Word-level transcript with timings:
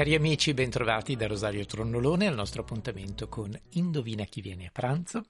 Cari 0.00 0.14
amici, 0.14 0.54
bentrovati 0.54 1.14
da 1.14 1.26
Rosario 1.26 1.66
Tronnolone 1.66 2.26
al 2.26 2.34
nostro 2.34 2.62
appuntamento 2.62 3.28
con 3.28 3.54
Indovina 3.72 4.24
chi 4.24 4.40
viene 4.40 4.64
a 4.64 4.70
pranzo. 4.72 5.26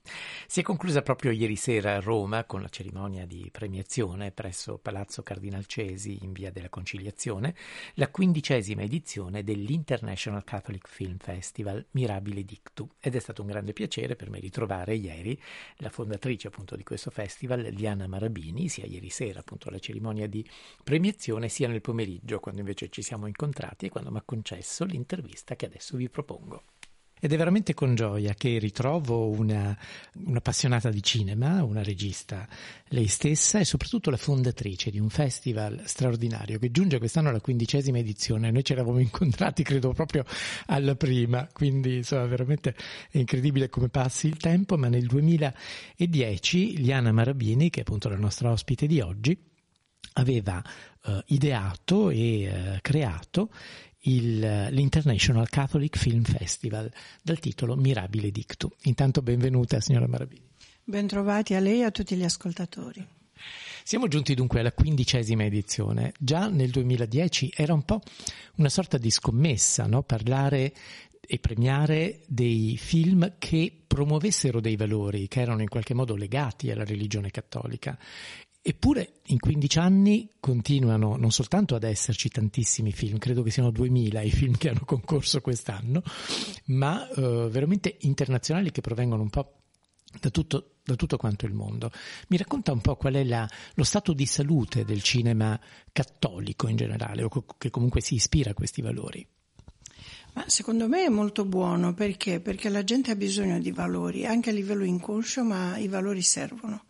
Si 0.47 0.61
è 0.61 0.63
conclusa 0.63 1.03
proprio 1.03 1.33
ieri 1.33 1.57
sera 1.57 1.97
a 1.97 2.01
Roma 2.01 2.45
con 2.45 2.63
la 2.63 2.69
cerimonia 2.69 3.27
di 3.27 3.49
premiazione 3.51 4.31
presso 4.31 4.79
Palazzo 4.79 5.25
Cardinalcesi 5.25 6.21
in 6.23 6.31
via 6.31 6.53
della 6.53 6.69
Conciliazione, 6.69 7.57
la 7.95 8.11
quindicesima 8.11 8.83
edizione 8.83 9.43
dell'International 9.43 10.45
Catholic 10.45 10.87
Film 10.87 11.17
Festival 11.19 11.85
Mirabile 11.91 12.45
Dictu 12.45 12.89
ed 13.01 13.17
è 13.17 13.19
stato 13.19 13.43
un 13.43 13.49
grande 13.49 13.73
piacere 13.73 14.15
per 14.15 14.31
me 14.31 14.39
ritrovare 14.39 14.95
ieri 14.95 15.37
la 15.79 15.91
fondatrice 15.91 16.47
appunto 16.47 16.77
di 16.77 16.85
questo 16.85 17.11
festival, 17.11 17.73
Diana 17.73 18.07
Marabini, 18.07 18.69
sia 18.69 18.87
ieri 18.87 19.11
sera 19.11 19.41
appunto 19.41 19.69
alla 19.69 19.81
cerimonia 19.81 20.29
di 20.29 20.49
premiazione 20.85 21.49
sia 21.49 21.67
nel 21.67 21.81
pomeriggio 21.81 22.39
quando 22.39 22.61
invece 22.61 22.89
ci 22.89 23.03
siamo 23.03 23.27
incontrati 23.27 23.87
e 23.87 23.89
quando 23.89 24.13
mi 24.13 24.19
ha 24.19 24.23
concesso 24.25 24.59
successo 24.61 24.85
l'intervista 24.85 25.57
che 25.57 25.67
adesso 25.67 25.97
vi 25.97 26.09
propongo. 26.09 26.63
Ed 27.23 27.35
è 27.35 27.37
veramente 27.37 27.75
con 27.75 27.95
gioia 27.95 28.33
che 28.33 28.59
ritrovo 28.59 29.29
una, 29.29 29.77
un'appassionata 30.25 30.89
di 30.89 31.03
cinema, 31.03 31.63
una 31.63 31.83
regista 31.83 32.49
lei 32.89 33.09
stessa 33.09 33.59
e 33.59 33.67
soprattutto 33.67 34.09
la 34.09 34.17
fondatrice 34.17 34.91
di 34.91 34.99
un 34.99 35.11
festival 35.11 35.83
straordinario 35.85 36.59
che 36.59 36.71
giunge 36.71 36.97
quest'anno 36.97 37.29
alla 37.29 37.43
quindicesima 37.43 37.99
edizione. 37.99 38.51
Noi 38.51 38.65
ci 38.65 38.73
eravamo 38.73 39.01
incontrati 39.01 39.63
credo 39.63 39.93
proprio 39.93 40.25
alla 40.67 40.95
prima, 40.95 41.47
quindi 41.53 41.97
insomma 41.97 42.25
veramente 42.25 42.75
è 43.11 43.19
incredibile 43.19 43.69
come 43.69 43.91
passi 43.91 44.27
il 44.27 44.39
tempo, 44.39 44.79
ma 44.79 44.89
nel 44.89 45.07
2010 45.07 46.79
Liana 46.79 47.13
Marabini, 47.13 47.69
che 47.69 47.81
è 47.81 47.83
appunto 47.83 48.09
la 48.09 48.17
nostra 48.17 48.51
ospite 48.51 48.87
di 48.87 48.99
oggi, 49.03 49.39
aveva 50.15 50.63
uh, 51.05 51.19
ideato 51.27 52.11
e 52.11 52.49
uh, 52.51 52.79
creato 52.81 53.51
il, 54.03 54.69
l'International 54.71 55.49
Catholic 55.49 55.97
Film 55.97 56.23
Festival 56.23 56.91
dal 57.23 57.39
titolo 57.39 57.77
Mirabile 57.77 58.31
Dictu. 58.31 58.71
Intanto 58.83 59.23
benvenuta 59.23 59.81
signora 59.81 60.07
Marabini. 60.07 60.49
Bentrovati 60.85 61.55
a 61.55 61.61
lei 61.61 61.81
e 61.81 61.85
a 61.85 61.91
tutti 61.91 62.17
gli 62.17 62.25
ascoltatori. 62.25 63.07
Siamo 63.83 64.09
giunti 64.09 64.35
dunque 64.35 64.61
alla 64.61 64.73
quindicesima 64.73 65.45
edizione. 65.45 66.13
Già 66.19 66.49
nel 66.49 66.71
2010 66.71 67.53
era 67.55 67.73
un 67.73 67.85
po' 67.85 68.01
una 68.57 68.69
sorta 68.69 68.99
di 68.99 69.11
scommessa, 69.11 69.87
no? 69.87 70.03
parlare 70.03 70.73
e 71.21 71.39
premiare 71.39 72.21
dei 72.27 72.77
film 72.77 73.35
che 73.39 73.73
promuovessero 73.87 74.61
dei 74.61 74.77
valori 74.77 75.29
che 75.29 75.41
erano 75.41 75.63
in 75.63 75.69
qualche 75.69 75.95
modo 75.95 76.17
legati 76.17 76.71
alla 76.71 76.85
religione 76.85 77.31
cattolica 77.31 77.97
Eppure 78.63 79.21
in 79.27 79.39
15 79.39 79.79
anni 79.79 80.29
continuano 80.39 81.17
non 81.17 81.33
soltanto 81.33 81.75
ad 81.75 81.83
esserci 81.83 82.29
tantissimi 82.29 82.93
film, 82.93 83.17
credo 83.17 83.43
che 83.43 83.51
siano 83.51 83.71
2000 83.71 84.21
i 84.21 84.31
film 84.31 84.55
che 84.59 84.69
hanno 84.69 84.85
concorso 84.85 85.41
quest'anno, 85.41 86.03
ma 86.67 87.09
eh, 87.09 87.49
veramente 87.51 87.97
internazionali 88.01 88.71
che 88.71 88.83
provengono 88.83 89.23
un 89.23 89.31
po' 89.31 89.61
da 90.21 90.29
tutto, 90.29 90.75
da 90.83 90.95
tutto 90.95 91.17
quanto 91.17 91.47
il 91.47 91.55
mondo. 91.55 91.91
Mi 92.29 92.37
racconta 92.37 92.73
un 92.73 92.83
po' 92.83 92.97
qual 92.97 93.15
è 93.15 93.25
la, 93.25 93.49
lo 93.75 93.85
stato 93.85 94.13
di 94.13 94.27
salute 94.27 94.85
del 94.85 95.03
cinema 95.03 95.59
cattolico 95.91 96.69
in 96.69 96.77
generale, 96.77 97.23
o 97.23 97.31
che 97.57 97.71
comunque 97.71 98.03
si 98.03 98.17
ispira 98.17 98.51
a 98.51 98.55
questi 98.55 98.83
valori. 98.83 99.27
Ma 100.33 100.45
secondo 100.47 100.87
me 100.87 101.05
è 101.05 101.09
molto 101.09 101.45
buono 101.45 101.95
perché? 101.95 102.41
Perché 102.41 102.69
la 102.69 102.85
gente 102.85 103.11
ha 103.11 103.17
bisogno 103.17 103.59
di 103.59 103.73
valori, 103.73 104.27
anche 104.27 104.51
a 104.51 104.53
livello 104.53 104.85
inconscio, 104.85 105.45
ma 105.45 105.77
i 105.79 105.89
valori 105.89 106.23
servono 106.23 106.85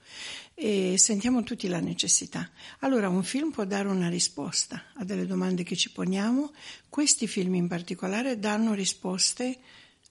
e 0.62 0.98
sentiamo 0.98 1.42
tutti 1.42 1.68
la 1.68 1.80
necessità. 1.80 2.50
Allora 2.80 3.08
un 3.08 3.22
film 3.22 3.50
può 3.50 3.64
dare 3.64 3.88
una 3.88 4.10
risposta 4.10 4.88
a 4.92 5.04
delle 5.04 5.24
domande 5.24 5.62
che 5.62 5.74
ci 5.74 5.90
poniamo, 5.90 6.52
questi 6.90 7.26
film 7.26 7.54
in 7.54 7.66
particolare 7.66 8.38
danno 8.38 8.74
risposte 8.74 9.56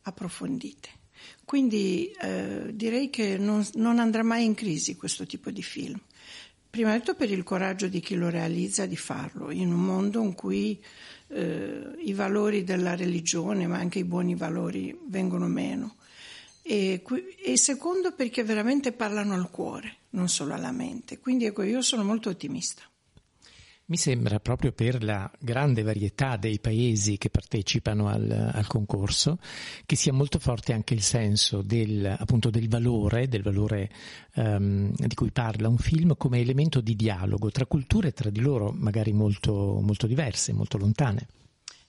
approfondite. 0.02 0.90
Quindi 1.46 2.12
eh, 2.20 2.72
direi 2.74 3.12
che 3.12 3.38
non, 3.38 3.64
non 3.76 4.00
andrà 4.00 4.24
mai 4.24 4.44
in 4.46 4.56
crisi 4.56 4.96
questo 4.96 5.28
tipo 5.28 5.52
di 5.52 5.62
film. 5.62 6.02
Prima 6.68 6.94
di 6.94 7.00
tutto 7.00 7.14
per 7.14 7.30
il 7.30 7.44
coraggio 7.44 7.88
di 7.88 8.00
chi 8.00 8.16
lo 8.16 8.30
realizza 8.30 8.88
di 8.88 8.98
farlo, 8.98 9.52
in 9.52 9.72
un 9.72 9.86
mondo 9.86 10.20
in 10.24 10.34
cui 10.34 10.84
eh, 11.28 11.92
i 12.04 12.14
valori 12.14 12.64
della 12.64 12.96
religione, 12.96 13.68
ma 13.68 13.78
anche 13.78 14.00
i 14.00 14.04
buoni 14.04 14.34
valori, 14.34 14.98
vengono 15.09 15.46
meno. 15.46 15.98
E, 16.72 17.02
e 17.44 17.57
secondo 17.57 18.13
perché 18.13 18.44
veramente 18.44 18.91
parlano 18.91 19.34
al 19.34 19.50
cuore, 19.50 20.02
non 20.12 20.30
solo 20.30 20.53
alla 20.53 20.72
mente. 20.72 21.18
Quindi 21.18 21.46
ecco, 21.46 21.63
io 21.63 21.81
sono 21.81 22.03
molto 22.03 22.30
ottimista. 22.30 22.84
Mi 23.85 23.97
sembra 23.97 24.40
proprio 24.40 24.72
per 24.72 25.03
la 25.03 25.31
grande 25.40 25.81
varietà 25.81 26.38
dei 26.38 26.59
paesi 26.59 27.18
che 27.18 27.31
partecipano 27.31 28.08
al, 28.08 28.52
al 28.53 28.68
concorso 28.68 29.40
che 29.88 29.96
sia 29.96 30.13
molto 30.13 30.38
forte 30.38 30.72
anche 30.74 30.94
il 30.94 31.02
senso 31.02 31.63
del, 31.63 32.06
appunto, 32.06 32.52
del 32.52 32.69
valore, 32.69 33.28
del 33.28 33.41
valore 33.41 33.90
um, 34.35 34.94
di 34.96 35.16
cui 35.16 35.31
parla 35.31 35.68
un 35.69 35.79
film 35.79 36.16
come 36.18 36.40
elemento 36.40 36.81
di 36.81 36.96
dialogo 36.96 37.50
tra 37.50 37.66
culture 37.66 38.12
tra 38.12 38.29
di 38.29 38.41
loro 38.41 38.72
magari 38.78 39.12
molto, 39.12 39.79
molto 39.81 40.06
diverse, 40.06 40.53
molto 40.53 40.78
lontane. 40.78 41.28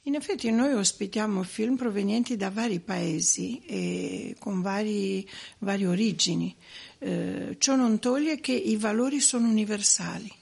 In 0.05 0.15
effetti 0.15 0.51
noi 0.51 0.73
ospitiamo 0.73 1.43
film 1.43 1.77
provenienti 1.77 2.35
da 2.37 2.49
vari 2.49 2.81
paesi 2.81 3.61
e 3.67 4.35
con 4.39 4.63
vari, 4.63 5.29
varie 5.59 5.87
origini. 5.87 6.57
Eh, 6.99 7.57
ciò 7.59 7.77
non 7.77 7.99
toglie 7.99 8.41
che 8.41 8.53
i 8.53 8.77
valori 8.77 9.21
sono 9.21 9.47
universali, 9.47 10.33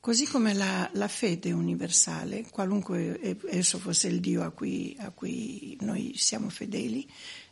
così 0.00 0.26
come 0.26 0.52
la, 0.52 0.88
la 0.92 1.08
fede 1.08 1.48
è 1.48 1.52
universale, 1.52 2.44
qualunque 2.50 3.38
esso 3.46 3.78
fosse 3.78 4.08
il 4.08 4.20
Dio 4.20 4.42
a 4.42 4.50
cui, 4.50 4.94
a 4.98 5.12
cui 5.12 5.74
noi 5.80 6.12
siamo 6.16 6.50
fedeli, 6.50 7.08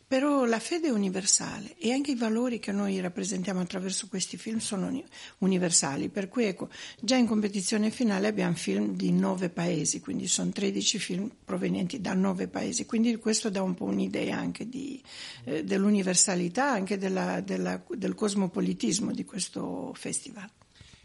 però 0.09 0.45
la 0.45 0.61
fede 0.61 0.87
è 0.87 0.91
universale 0.91 1.77
e 1.79 1.93
anche 1.93 2.13
i 2.13 2.17
valori 2.17 2.61
che 2.61 2.71
noi 2.71 3.01
rappresentiamo 3.01 3.61
attraverso 3.61 4.07
questi 4.09 4.37
film 4.37 4.59
sono 4.59 5.03
universali, 5.39 6.09
per 6.09 6.29
cui 6.29 6.45
ecco, 6.45 6.69
già 7.01 7.17
in 7.17 7.27
competizione 7.27 7.91
finale 7.91 8.29
abbiamo 8.29 8.55
film 8.55 8.95
di 8.95 9.11
nove 9.11 9.49
paesi, 9.49 10.01
quindi 10.01 10.29
sono 10.29 10.51
13 10.51 10.99
film 10.99 11.31
provenienti 11.45 12.01
da 12.01 12.15
nove 12.15 12.47
paesi, 12.47 12.87
quindi 12.87 13.17
questo 13.17 13.51
dà 13.51 13.63
un 13.63 13.75
po' 13.75 13.87
un'idea 13.87 14.37
anche 14.39 14.69
di, 14.69 15.03
eh, 15.45 15.65
dell'universalità, 15.65 16.71
anche 16.71 16.99
della, 16.99 17.41
della, 17.41 17.83
del 17.89 18.15
cosmopolitismo 18.15 19.11
di 19.11 19.25
questo 19.25 19.93
festival. 19.95 20.49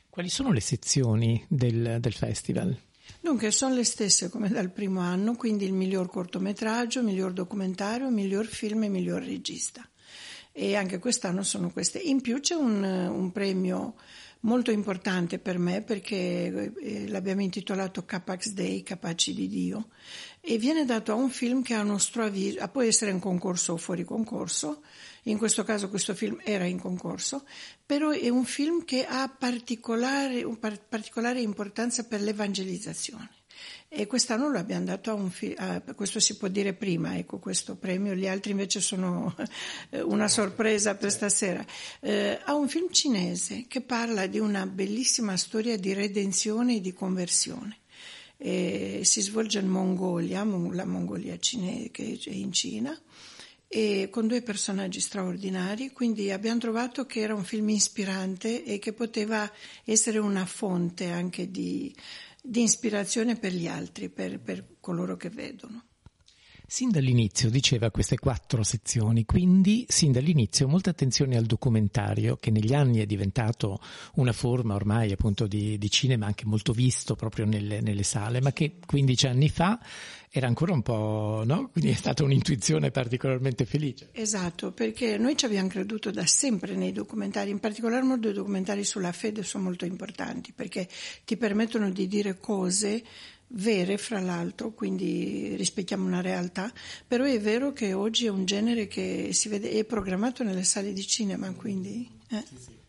Quali 0.10 0.30
sono 0.30 0.52
le 0.52 0.60
sezioni 0.60 1.44
del, 1.48 1.98
del 2.00 2.14
festival? 2.14 2.78
Dunque, 3.22 3.52
sono 3.52 3.76
le 3.76 3.84
stesse 3.84 4.30
come 4.30 4.50
dal 4.50 4.72
primo 4.72 5.00
anno, 5.00 5.36
quindi 5.36 5.66
il 5.66 5.74
miglior 5.74 6.10
cortometraggio, 6.10 7.04
miglior 7.04 7.34
documentario, 7.34 8.10
miglior 8.10 8.48
film 8.48 8.84
e 8.84 8.90
miglior 8.90 9.22
regista. 9.22 9.88
E 10.52 10.76
anche 10.76 10.98
quest'anno 10.98 11.44
sono 11.44 11.72
queste. 11.72 12.00
In 12.00 12.20
più 12.20 12.40
c'è 12.40 12.56
un, 12.56 12.84
un 12.84 13.32
premio 13.32 13.94
molto 14.42 14.72
importante 14.72 15.38
per 15.38 15.60
me 15.60 15.84
perché 15.84 16.74
eh, 16.82 17.08
l'abbiamo 17.10 17.42
intitolato 17.42 18.06
Capax 18.06 18.50
Dei, 18.50 18.82
Capaci 18.82 19.36
di 19.36 19.48
Dio, 19.48 19.90
e 20.40 20.58
viene 20.58 20.84
dato 20.84 21.12
a 21.12 21.16
un 21.16 21.30
film 21.30 21.62
che 21.62 21.76
ha 21.76 21.82
un 21.82 21.88
nostro 21.88 22.24
avviso, 22.24 22.68
può 22.70 22.82
essere 22.82 23.12
in 23.12 23.20
concorso 23.20 23.74
o 23.74 23.78
fuori 23.78 24.04
concorso, 24.04 24.82
in 25.24 25.38
questo 25.38 25.64
caso 25.64 25.90
questo 25.90 26.16
film 26.16 26.40
era 26.44 26.66
in 26.66 26.80
concorso, 26.80 27.46
però 27.86 28.10
è 28.10 28.30
un 28.30 28.46
film 28.46 28.84
che 28.84 29.06
ha 29.06 29.30
particolare, 29.30 30.46
particolare 30.88 31.42
importanza 31.42 32.06
per 32.06 32.22
l'evangelizzazione. 32.22 33.30
E 33.94 34.08
quest'anno 34.08 34.48
lo 34.48 34.58
abbiamo 34.58 34.86
dato 34.86 35.12
a 35.12 35.14
un 35.14 35.30
film, 35.30 35.84
questo 35.96 36.22
si 36.22 36.38
può 36.38 36.48
dire 36.48 36.74
prima, 36.74 37.18
ecco 37.18 37.40
questo 37.40 37.76
premio, 37.76 38.16
gli 38.16 38.26
altri 38.26 38.52
invece 38.52 38.80
sono 38.80 39.36
una 40.06 40.30
sorpresa 40.30 40.96
per 40.96 41.12
stasera, 41.12 41.64
eh, 42.00 42.40
a 42.44 42.56
un 42.56 42.70
film 42.70 42.90
cinese 42.90 43.66
che 43.68 43.82
parla 43.82 44.28
di 44.28 44.40
una 44.40 44.66
bellissima 44.66 45.36
storia 45.36 45.78
di 45.78 45.94
redenzione 45.94 46.78
e 46.78 46.82
di 46.82 46.94
conversione. 46.94 47.80
E 48.38 49.02
si 49.04 49.22
svolge 49.22 49.60
in 49.60 49.68
Mongolia, 49.68 50.44
la 50.44 50.86
Mongolia 50.86 51.38
cinese 51.38 51.92
che 51.92 52.18
è 52.24 52.30
in 52.30 52.54
Cina, 52.54 53.00
e 53.74 54.10
con 54.12 54.28
due 54.28 54.42
personaggi 54.42 55.00
straordinari, 55.00 55.92
quindi 55.94 56.30
abbiamo 56.30 56.60
trovato 56.60 57.06
che 57.06 57.22
era 57.22 57.34
un 57.34 57.46
film 57.46 57.70
ispirante 57.70 58.66
e 58.66 58.80
che 58.80 58.92
poteva 58.92 59.50
essere 59.86 60.18
una 60.18 60.46
fonte 60.46 61.10
anche 61.10 61.50
di, 61.50 61.96
di 62.44 62.64
ispirazione 62.64 63.38
per 63.38 63.54
gli 63.54 63.68
altri, 63.68 64.10
per, 64.10 64.42
per 64.42 64.76
coloro 64.82 65.16
che 65.16 65.30
vedono. 65.30 65.86
Sin 66.68 66.90
dall'inizio 66.90 67.50
diceva 67.50 67.92
queste 67.92 68.18
quattro 68.18 68.64
sezioni, 68.64 69.26
quindi 69.26 69.86
sin 69.90 70.12
dall'inizio 70.14 70.70
molta 70.70 70.90
attenzione 70.90 71.36
al 71.36 71.46
documentario 71.46 72.38
che 72.38 72.50
negli 72.50 72.74
anni 72.74 73.00
è 73.00 73.06
diventato 73.06 73.82
una 74.16 74.32
forma 74.32 74.76
ormai 74.76 75.12
appunto 75.12 75.48
di, 75.48 75.78
di 75.78 75.90
cinema 75.90 76.28
anche 76.28 76.46
molto 76.46 76.72
visto 76.72 77.16
proprio 77.16 77.46
nelle, 77.46 77.82
nelle, 77.82 78.04
sale, 78.04 78.40
ma 78.40 78.54
che 78.54 78.80
15 78.86 79.28
anni 79.28 79.50
fa 79.50 79.80
era 80.34 80.48
ancora 80.48 80.72
un 80.72 80.82
po', 80.82 81.44
no? 81.46 81.70
Quindi 81.70 81.92
è 81.92 81.94
stata 81.94 82.24
un'intuizione 82.24 82.90
particolarmente 82.90 83.66
felice. 83.66 84.10
Esatto, 84.14 84.72
perché 84.72 85.18
noi 85.18 85.36
ci 85.36 85.44
abbiamo 85.44 85.68
creduto 85.68 86.10
da 86.10 86.26
sempre 86.26 86.76
nei 86.76 86.94
documentari, 86.94 87.50
in 87.50 87.60
particolar 87.60 88.04
modo 88.04 88.30
i 88.30 88.34
documentari 88.34 88.86
sulla 88.86 89.12
fede 89.12 89.44
sono 89.44 89.66
molto 89.66 89.84
importanti 89.84 90.54
perché 90.54 90.88
ti 91.26 91.36
permettono 91.36 91.92
di 91.92 92.08
dire 92.08 92.38
cose 92.40 93.04
vere 93.54 93.98
fra 93.98 94.22
l'altro, 94.22 94.72
quindi 94.72 95.54
rispecchiamo 95.58 96.06
una 96.06 96.22
realtà, 96.22 96.72
però 97.06 97.26
è 97.26 97.40
vero 97.42 97.74
che 97.74 97.92
oggi 97.92 98.26
è 98.26 98.30
un 98.30 98.46
genere 98.46 98.88
che 98.88 99.32
si 99.34 99.50
vede, 99.50 99.72
è 99.72 99.84
programmato 99.84 100.44
nelle 100.44 100.64
sale 100.64 100.94
di 100.94 101.06
cinema, 101.06 101.52
quindi... 101.52 102.10
Eh. 102.30 102.44
Sì, 102.48 102.56
sì. 102.58 102.80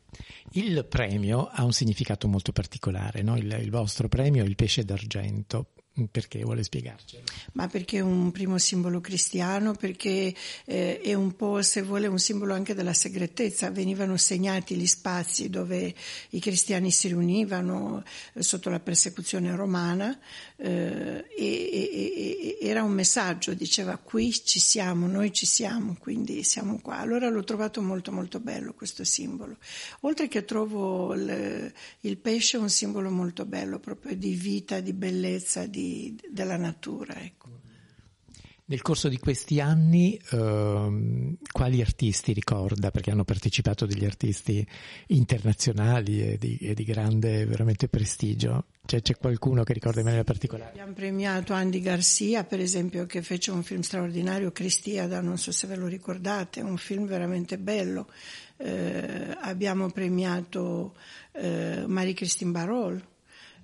Il 0.55 0.85
premio 0.89 1.49
ha 1.50 1.65
un 1.65 1.73
significato 1.73 2.29
molto 2.29 2.53
particolare, 2.53 3.23
no? 3.23 3.37
il, 3.37 3.59
il, 3.61 3.71
vostro 3.71 4.06
premio 4.06 4.44
è 4.44 4.47
il 4.47 4.55
pesce 4.55 4.85
d'argento. 4.85 5.71
Perché 6.11 6.43
vuole 6.43 6.62
spiegarcelo? 6.62 7.23
Ma 7.53 7.69
perché 7.69 7.99
è 7.99 8.00
un 8.00 8.31
primo 8.31 8.56
simbolo 8.56 9.03
cristiano, 9.03 9.75
perché 9.75 10.35
eh, 10.65 10.99
è 11.03 11.12
un 11.12 11.37
po', 11.37 11.61
se 11.61 11.83
vuole, 11.83 12.06
un 12.06 12.19
simbolo 12.19 12.55
anche 12.55 12.73
della 12.73 12.94
segretezza. 12.94 13.71
Venivano 13.71 14.17
segnati 14.17 14.75
gli 14.75 14.87
spazi 14.87 15.50
dove 15.50 15.94
i 16.31 16.41
cristiani 16.41 16.91
si 16.91 17.09
riunivano 17.09 18.03
eh, 18.33 18.43
sotto 18.43 18.71
la 18.71 18.81
persecuzione 18.81 19.55
romana 19.55 20.19
eh, 20.56 21.27
e, 21.29 21.44
e, 21.47 22.56
e, 22.59 22.67
era 22.67 22.83
un 22.83 22.93
messaggio, 22.93 23.53
diceva 23.53 23.99
qui 23.99 24.33
ci 24.33 24.61
siamo, 24.61 25.06
noi 25.06 25.31
ci 25.31 25.44
siamo, 25.44 25.97
quindi 25.99 26.43
siamo 26.43 26.81
qua. 26.81 27.00
Allora 27.00 27.29
l'ho 27.29 27.44
trovato 27.44 27.83
molto 27.83 28.12
molto 28.12 28.41
bello 28.41 28.73
questo 28.73 29.05
simbolo. 29.05 29.59
Oltre 30.00 30.29
che 30.29 30.47
trovo 30.47 31.12
il, 31.12 31.71
il 32.00 32.17
pesce 32.17 32.56
un 32.56 32.71
simbolo 32.71 33.11
molto 33.11 33.44
bello, 33.44 33.79
proprio 33.79 34.17
di 34.17 34.33
vita, 34.33 34.81
di 34.81 34.94
bellezza, 34.94 35.67
di 35.67 35.81
di, 35.82 36.17
della 36.31 36.56
natura. 36.56 37.20
Ecco. 37.20 37.61
Nel 38.64 38.81
corso 38.81 39.08
di 39.08 39.19
questi 39.19 39.61
anni, 39.61 40.19
eh, 40.31 41.37
quali 41.50 41.81
artisti 41.81 42.32
ricorda? 42.32 42.90
Perché 42.90 43.11
hanno 43.11 43.25
partecipato 43.25 43.87
degli 43.87 44.05
artisti 44.05 44.67
internazionali 45.08 46.23
e 46.23 46.38
di, 46.38 46.56
e 46.58 46.73
di 46.73 46.84
grande 46.84 47.44
veramente 47.44 47.88
prestigio. 47.88 48.67
C'è, 48.87 49.02
c'è, 49.02 49.17
qualcuno 49.17 49.62
che 49.64 49.73
ricorda 49.73 49.99
in 49.99 50.05
maniera 50.05 50.25
particolare? 50.25 50.70
Abbiamo 50.70 50.93
premiato 50.93 51.52
Andy 51.52 51.81
Garcia, 51.81 52.44
per 52.44 52.61
esempio, 52.61 53.05
che 53.05 53.20
fece 53.20 53.50
un 53.50 53.62
film 53.62 53.81
straordinario, 53.81 54.52
Cristiada, 54.52 55.20
non 55.20 55.38
so 55.38 55.52
se 55.52 55.67
ve 55.67 55.76
lo 55.76 55.87
ricordate, 55.87 56.61
un 56.61 56.79
film 56.79 57.06
veramente 57.06 57.58
bello. 57.58 58.08
Eh, 58.56 59.37
abbiamo 59.40 59.90
premiato 59.90 60.94
eh, 61.32 61.84
Marie-Christine 61.87 62.52
Barol 62.52 63.11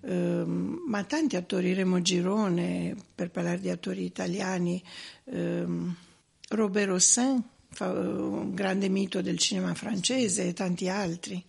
ehm, 0.03 0.85
ma 0.87 1.05
tanti 1.05 1.37
attori, 1.37 1.75
Remo 1.75 2.01
Girone, 2.01 2.97
per 3.15 3.31
parlare 3.31 3.61
di 3.61 3.71
attori 3.71 4.05
italiani, 4.05 4.83
ehm, 5.25 5.95
Robert 6.51 6.91
Hossein, 6.91 7.43
un 7.81 8.55
grande 8.55 8.89
mito 8.89 9.21
del 9.21 9.39
cinema 9.39 9.75
francese 9.75 10.49
e 10.49 10.53
tanti 10.53 10.89
altri. 10.89 11.45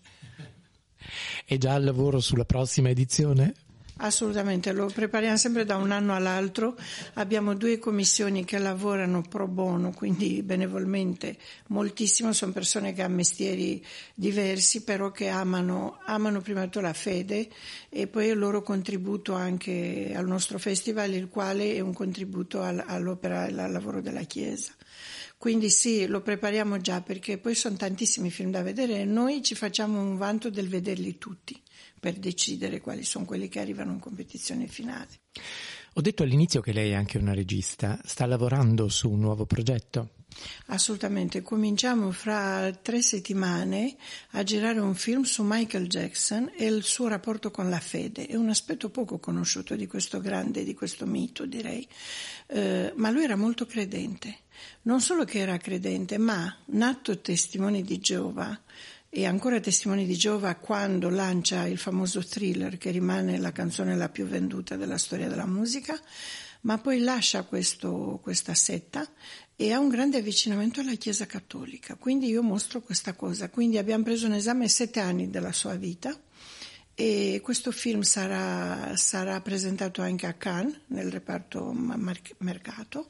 È 1.46 1.58
già 1.58 1.74
al 1.74 1.84
lavoro 1.84 2.20
sulla 2.20 2.46
prossima 2.46 2.90
edizione? 2.90 3.54
Assolutamente, 4.02 4.72
lo 4.72 4.86
prepariamo 4.86 5.36
sempre 5.36 5.66
da 5.66 5.76
un 5.76 5.92
anno 5.92 6.16
all'altro. 6.16 6.78
Abbiamo 7.16 7.54
due 7.54 7.80
commissioni 7.80 8.46
che 8.46 8.58
lavorano 8.58 9.22
pro 9.24 9.46
bono, 9.46 9.92
quindi 9.92 10.42
benevolmente 10.42 11.38
moltissimo. 11.68 12.32
Sono 12.32 12.54
persone 12.54 12.94
che 12.94 13.02
hanno 13.02 13.16
mestieri 13.16 13.86
diversi, 14.16 14.84
però 14.84 15.12
che 15.12 15.28
amano, 15.28 16.00
amano 16.06 16.40
prima 16.40 16.62
di 16.62 16.68
tutto 16.68 16.80
la 16.80 16.94
fede 16.94 17.50
e 17.90 18.08
poi 18.08 18.28
il 18.28 18.38
loro 18.38 18.62
contributo 18.62 19.34
anche 19.34 20.14
al 20.16 20.28
nostro 20.28 20.60
festival, 20.60 21.14
il 21.14 21.28
quale 21.28 21.76
è 21.76 21.82
un 21.82 21.94
contributo 21.94 22.64
all'opera 22.64 23.48
e 23.48 23.60
al 23.60 23.70
lavoro 23.70 24.00
della 24.00 24.24
Chiesa. 24.24 24.72
Quindi 25.38 25.70
sì, 25.70 26.06
lo 26.08 26.22
prepariamo 26.22 26.80
già 26.80 27.02
perché 27.02 27.38
poi 27.38 27.54
sono 27.54 27.76
tantissimi 27.76 28.32
film 28.32 28.52
da 28.52 28.62
vedere 28.62 29.02
e 29.02 29.06
noi 29.06 29.42
ci 29.44 29.56
facciamo 29.56 30.00
un 30.00 30.16
vanto 30.16 30.50
del 30.50 30.70
vederli 30.70 31.18
tutti 31.18 31.62
per 32.00 32.16
decidere 32.16 32.80
quali 32.80 33.04
sono 33.04 33.26
quelli 33.26 33.50
che 33.50 33.60
arrivano 33.60 33.92
in 33.92 34.00
competizione 34.00 34.68
finale. 34.68 35.20
Ho 35.94 36.02
detto 36.02 36.24
all'inizio 36.24 36.62
che 36.62 36.72
lei 36.72 36.92
è 36.92 36.96
anche 36.96 37.18
una 37.18 37.34
regista, 37.34 38.00
sta 38.04 38.26
lavorando 38.26 38.88
su 38.90 39.10
un 39.10 39.20
nuovo 39.20 39.46
progetto? 39.46 40.12
Assolutamente, 40.68 41.42
cominciamo 41.42 42.12
fra 42.12 42.72
tre 42.72 43.02
settimane 43.02 43.96
a 44.32 44.44
girare 44.44 44.80
un 44.80 44.96
film 44.96 45.24
su 45.24 45.44
Michael 45.44 45.88
Jackson 45.88 46.52
e 46.56 46.66
il 46.68 46.84
suo 46.84 47.08
rapporto 47.08 47.52
con 47.52 47.70
la 47.70 47.80
fede. 47.80 48.28
È 48.28 48.36
un 48.36 48.50
aspetto 48.50 48.90
poco 48.90 49.20
conosciuto 49.20 49.76
di 49.76 49.88
questo 49.88 50.22
grande, 50.22 50.64
di 50.64 50.74
questo 50.74 51.06
mito 51.06 51.46
direi, 51.46 51.86
eh, 52.48 52.94
ma 52.96 53.10
lui 53.10 53.24
era 53.24 53.36
molto 53.36 53.66
credente. 53.66 54.42
Non 54.84 55.02
solo 55.02 55.26
che 55.26 55.40
era 55.40 55.58
credente, 55.58 56.18
ma 56.18 56.56
nato 56.66 57.20
testimone 57.20 57.82
di 57.82 58.00
Geova, 58.00 58.58
e 59.10 59.26
ancora 59.26 59.60
testimoni 59.60 60.06
di 60.06 60.16
Giova 60.16 60.56
quando 60.56 61.10
lancia 61.10 61.66
il 61.66 61.80
famoso 61.80 62.24
thriller 62.24 62.78
che 62.78 62.92
rimane 62.92 63.40
la 63.40 63.52
canzone 63.52 63.96
la 63.96 64.10
più 64.10 64.26
venduta 64.26 64.76
della 64.76 65.00
storia 65.00 65.28
della 65.28 65.48
musica, 65.48 66.00
ma 66.62 66.78
poi 66.78 67.00
lascia 67.00 67.44
questo, 67.44 68.20
questa 68.22 68.54
setta 68.54 69.08
e 69.56 69.74
ha 69.74 69.80
un 69.80 69.90
grande 69.90 70.18
avvicinamento 70.18 70.80
alla 70.80 70.94
Chiesa 70.94 71.26
Cattolica. 71.26 71.96
Quindi 71.96 72.28
io 72.28 72.44
mostro 72.44 72.82
questa 72.82 73.14
cosa. 73.14 73.50
Quindi 73.50 73.78
abbiamo 73.78 74.04
preso 74.04 74.28
in 74.28 74.34
esame 74.34 74.68
sette 74.68 75.00
anni 75.00 75.30
della 75.30 75.52
sua 75.52 75.76
vita 75.76 76.18
e 77.00 77.40
questo 77.42 77.72
film 77.72 78.02
sarà, 78.02 78.94
sarà 78.98 79.40
presentato 79.40 80.02
anche 80.02 80.28
a 80.28 80.34
Cannes 80.34 80.82
nel 80.88 81.10
reparto 81.10 81.72
mercato 82.40 83.08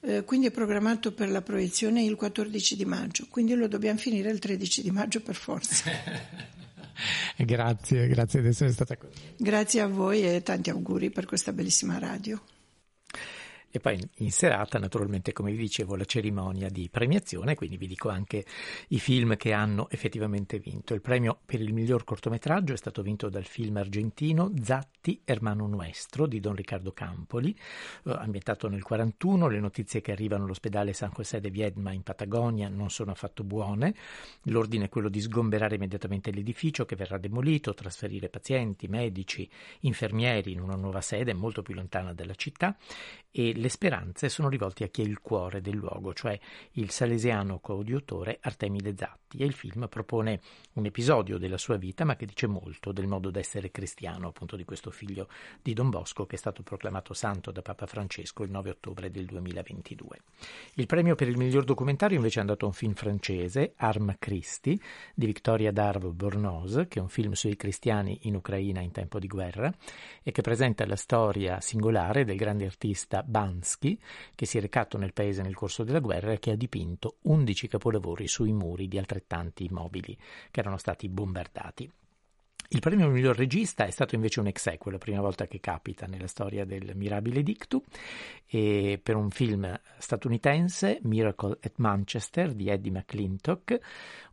eh, 0.00 0.24
quindi 0.24 0.48
è 0.48 0.50
programmato 0.50 1.12
per 1.12 1.30
la 1.30 1.40
proiezione 1.40 2.02
il 2.02 2.16
14 2.16 2.74
di 2.74 2.84
maggio, 2.84 3.26
quindi 3.30 3.54
lo 3.54 3.68
dobbiamo 3.68 3.98
finire 3.98 4.30
il 4.30 4.40
13 4.40 4.82
di 4.82 4.90
maggio 4.90 5.20
per 5.20 5.36
forza. 5.36 5.88
grazie, 7.38 8.08
grazie 8.08 8.42
di 8.42 8.48
essere 8.48 8.72
stata 8.72 8.96
qui. 8.96 9.08
Grazie 9.36 9.82
a 9.82 9.86
voi 9.86 10.22
e 10.22 10.42
tanti 10.42 10.70
auguri 10.70 11.10
per 11.10 11.26
questa 11.26 11.52
bellissima 11.52 11.98
radio. 11.98 12.40
E 13.70 13.80
poi 13.80 13.98
in 14.18 14.32
serata, 14.32 14.78
naturalmente, 14.78 15.32
come 15.32 15.50
vi 15.50 15.58
dicevo, 15.58 15.94
la 15.94 16.06
cerimonia 16.06 16.70
di 16.70 16.88
premiazione, 16.90 17.54
quindi 17.54 17.76
vi 17.76 17.86
dico 17.86 18.08
anche 18.08 18.46
i 18.88 18.98
film 18.98 19.36
che 19.36 19.52
hanno 19.52 19.90
effettivamente 19.90 20.58
vinto. 20.58 20.94
Il 20.94 21.02
premio 21.02 21.40
per 21.44 21.60
il 21.60 21.74
miglior 21.74 22.04
cortometraggio 22.04 22.72
è 22.72 22.78
stato 22.78 23.02
vinto 23.02 23.28
dal 23.28 23.44
film 23.44 23.76
argentino 23.76 24.50
Zatti 24.62 25.20
Hermano 25.22 25.66
Nuestro 25.66 26.26
di 26.26 26.40
Don 26.40 26.54
Riccardo 26.54 26.92
Campoli, 26.92 27.54
eh, 28.04 28.12
ambientato 28.12 28.68
nel 28.68 28.82
41. 28.82 29.48
Le 29.48 29.60
notizie 29.60 30.00
che 30.00 30.12
arrivano 30.12 30.44
all'ospedale 30.44 30.94
San 30.94 31.10
José 31.14 31.38
de 31.38 31.50
Viedma 31.50 31.92
in 31.92 32.02
Patagonia 32.02 32.70
non 32.70 32.88
sono 32.88 33.10
affatto 33.10 33.44
buone. 33.44 33.94
L'ordine 34.44 34.86
è 34.86 34.88
quello 34.88 35.10
di 35.10 35.20
sgomberare 35.20 35.74
immediatamente 35.74 36.30
l'edificio 36.30 36.86
che 36.86 36.96
verrà 36.96 37.18
demolito, 37.18 37.74
trasferire 37.74 38.30
pazienti, 38.30 38.88
medici, 38.88 39.46
infermieri 39.80 40.52
in 40.52 40.60
una 40.60 40.76
nuova 40.76 41.02
sede 41.02 41.34
molto 41.34 41.60
più 41.60 41.74
lontana 41.74 42.14
dalla 42.14 42.34
città 42.34 42.74
e 43.30 43.54
le 43.54 43.68
speranze 43.68 44.28
sono 44.28 44.48
rivolte 44.48 44.84
a 44.84 44.88
chi 44.88 45.02
è 45.02 45.04
il 45.04 45.20
cuore 45.20 45.60
del 45.60 45.76
luogo, 45.76 46.14
cioè 46.14 46.38
il 46.72 46.90
salesiano 46.90 47.60
coadiutore 47.60 48.38
Artemide 48.40 48.94
Zatti. 48.96 49.38
E 49.38 49.44
il 49.44 49.52
film 49.52 49.88
propone 49.88 50.40
un 50.74 50.86
episodio 50.86 51.36
della 51.36 51.58
sua 51.58 51.76
vita, 51.76 52.04
ma 52.04 52.16
che 52.16 52.24
dice 52.24 52.46
molto 52.46 52.92
del 52.92 53.06
modo 53.06 53.30
d'essere 53.30 53.70
cristiano, 53.70 54.28
appunto, 54.28 54.56
di 54.56 54.64
questo 54.64 54.90
figlio 54.90 55.28
di 55.60 55.74
Don 55.74 55.90
Bosco, 55.90 56.24
che 56.24 56.36
è 56.36 56.38
stato 56.38 56.62
proclamato 56.62 57.12
santo 57.12 57.50
da 57.50 57.60
Papa 57.60 57.86
Francesco 57.86 58.42
il 58.42 58.50
9 58.50 58.70
ottobre 58.70 59.10
del 59.10 59.26
2022. 59.26 60.20
Il 60.74 60.86
premio 60.86 61.14
per 61.14 61.28
il 61.28 61.36
miglior 61.36 61.64
documentario 61.64 62.16
invece 62.16 62.38
è 62.38 62.40
andato 62.40 62.64
a 62.64 62.68
un 62.68 62.74
film 62.74 62.94
francese, 62.94 63.74
Arm 63.76 64.16
Christi, 64.18 64.80
di 65.14 65.26
Victoria 65.26 65.72
Darve 65.72 66.08
Bornoz, 66.08 66.86
che 66.88 66.98
è 66.98 67.02
un 67.02 67.08
film 67.08 67.32
sui 67.32 67.56
cristiani 67.56 68.20
in 68.22 68.34
Ucraina 68.34 68.80
in 68.80 68.92
tempo 68.92 69.18
di 69.18 69.26
guerra 69.26 69.70
e 70.22 70.32
che 70.32 70.40
presenta 70.40 70.86
la 70.86 70.96
storia 70.96 71.60
singolare 71.60 72.24
del 72.24 72.36
grande 72.36 72.64
artista 72.64 73.17
Ban 73.24 73.58
Polanski, 73.58 74.00
che 74.34 74.46
si 74.46 74.58
è 74.58 74.60
recato 74.60 74.98
nel 74.98 75.12
paese 75.12 75.42
nel 75.42 75.54
corso 75.54 75.82
della 75.82 76.00
guerra 76.00 76.32
e 76.32 76.38
che 76.38 76.52
ha 76.52 76.56
dipinto 76.56 77.16
11 77.22 77.68
capolavori 77.68 78.28
sui 78.28 78.52
muri 78.52 78.88
di 78.88 78.98
altrettanti 78.98 79.64
immobili 79.64 80.16
che 80.50 80.60
erano 80.60 80.76
stati 80.76 81.08
bombardati. 81.08 81.90
Il 82.70 82.80
premio 82.80 83.08
miglior 83.08 83.34
regista 83.34 83.86
è 83.86 83.90
stato 83.90 84.14
invece 84.14 84.40
un 84.40 84.46
ex 84.46 84.66
equo, 84.66 84.90
la 84.90 84.98
prima 84.98 85.22
volta 85.22 85.46
che 85.46 85.58
capita 85.58 86.04
nella 86.04 86.26
storia 86.26 86.66
del 86.66 86.94
Mirabile 86.94 87.42
Dictu, 87.42 87.82
e 88.46 89.00
per 89.02 89.16
un 89.16 89.30
film 89.30 89.80
statunitense, 89.96 90.98
Miracle 91.04 91.56
at 91.62 91.72
Manchester, 91.76 92.52
di 92.52 92.68
Eddie 92.68 92.92
McClintock. 92.92 93.78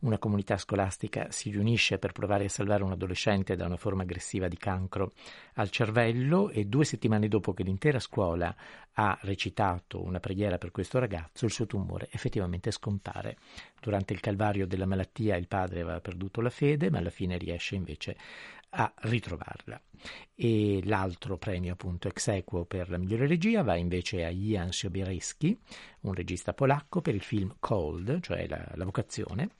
Una 0.00 0.18
comunità 0.18 0.58
scolastica 0.58 1.30
si 1.30 1.48
riunisce 1.48 1.96
per 1.96 2.12
provare 2.12 2.44
a 2.44 2.48
salvare 2.50 2.82
un 2.82 2.92
adolescente 2.92 3.56
da 3.56 3.64
una 3.64 3.78
forma 3.78 4.02
aggressiva 4.02 4.48
di 4.48 4.58
cancro 4.58 5.12
al 5.54 5.70
cervello 5.70 6.50
e 6.50 6.66
due 6.66 6.84
settimane 6.84 7.28
dopo 7.28 7.54
che 7.54 7.62
l'intera 7.62 7.98
scuola 7.98 8.54
ha 8.98 9.18
recitato 9.22 10.02
una 10.02 10.20
preghiera 10.20 10.58
per 10.58 10.70
questo 10.70 10.98
ragazzo, 10.98 11.46
il 11.46 11.50
suo 11.50 11.66
tumore 11.66 12.08
effettivamente 12.10 12.70
scompare. 12.70 13.36
Durante 13.80 14.12
il 14.12 14.20
calvario 14.20 14.66
della 14.66 14.86
malattia 14.86 15.36
il 15.36 15.48
padre 15.48 15.80
aveva 15.80 16.00
perduto 16.00 16.40
la 16.40 16.50
fede, 16.50 16.90
ma 16.90 16.98
alla 16.98 17.10
fine 17.10 17.36
riesce 17.36 17.74
invece 17.74 18.16
a 18.70 18.92
ritrovarla. 18.94 19.80
E 20.34 20.80
l'altro 20.84 21.38
premio, 21.38 21.72
appunto, 21.72 22.08
ex 22.08 22.28
equo 22.28 22.64
per 22.64 22.90
la 22.90 22.98
migliore 22.98 23.26
regia 23.26 23.62
va 23.62 23.76
invece 23.76 24.24
a 24.24 24.30
Jan 24.30 24.72
Sobieski, 24.72 25.58
un 26.00 26.14
regista 26.14 26.52
polacco, 26.52 27.00
per 27.00 27.14
il 27.14 27.22
film 27.22 27.54
Cold, 27.58 28.20
cioè 28.20 28.46
la, 28.46 28.72
la 28.74 28.84
vocazione, 28.84 29.50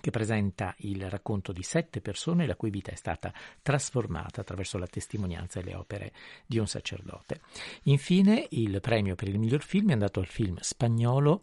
che 0.00 0.10
presenta 0.10 0.74
il 0.78 1.10
racconto 1.10 1.52
di 1.52 1.62
sette 1.62 2.00
persone 2.00 2.46
la 2.46 2.56
cui 2.56 2.70
vita 2.70 2.92
è 2.92 2.94
stata 2.94 3.32
trasformata 3.60 4.40
attraverso 4.40 4.78
la 4.78 4.86
testimonianza 4.86 5.60
e 5.60 5.64
le 5.64 5.74
opere 5.74 6.12
di 6.46 6.58
un 6.58 6.66
sacerdote. 6.66 7.40
Infine, 7.84 8.46
il 8.50 8.80
premio 8.80 9.14
per 9.14 9.28
il 9.28 9.38
miglior 9.38 9.62
film 9.62 9.90
è 9.90 9.92
andato 9.92 10.20
al 10.20 10.26
film 10.26 10.56
spagnolo 10.60 11.42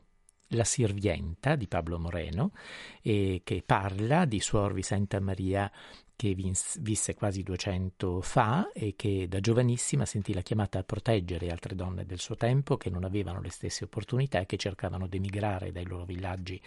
la 0.50 0.63
Sirvienta 0.63 1.55
di 1.55 1.67
Pablo 1.67 2.00
Moreno, 2.00 2.51
eh, 3.01 3.41
che 3.43 3.63
parla 3.65 4.25
di 4.25 4.39
Suor 4.39 4.74
Vicenta 4.74 5.19
Maria 5.19 5.71
che 6.15 6.34
visse 6.34 7.13
quasi 7.13 7.43
200 7.43 8.22
fa 8.22 8.72
e 8.74 8.93
che 8.95 9.27
da 9.27 9.39
giovanissima 9.39 10.05
sentì 10.05 10.34
la 10.34 10.41
chiamata 10.41 10.79
a 10.79 10.84
proteggere 10.84 11.50
altre 11.50 11.75
donne 11.75 12.05
del 12.05 12.19
suo 12.19 12.36
tempo 12.36 12.77
che 12.77 12.89
non 12.89 13.03
avevano 13.03 13.41
le 13.41 13.50
stesse 13.50 13.84
opportunità 13.84 14.39
e 14.39 14.45
che 14.45 14.57
cercavano 14.57 15.07
di 15.07 15.17
emigrare 15.17 15.72
dai 15.72 15.86
loro 15.86 16.05
villaggi 16.05 16.62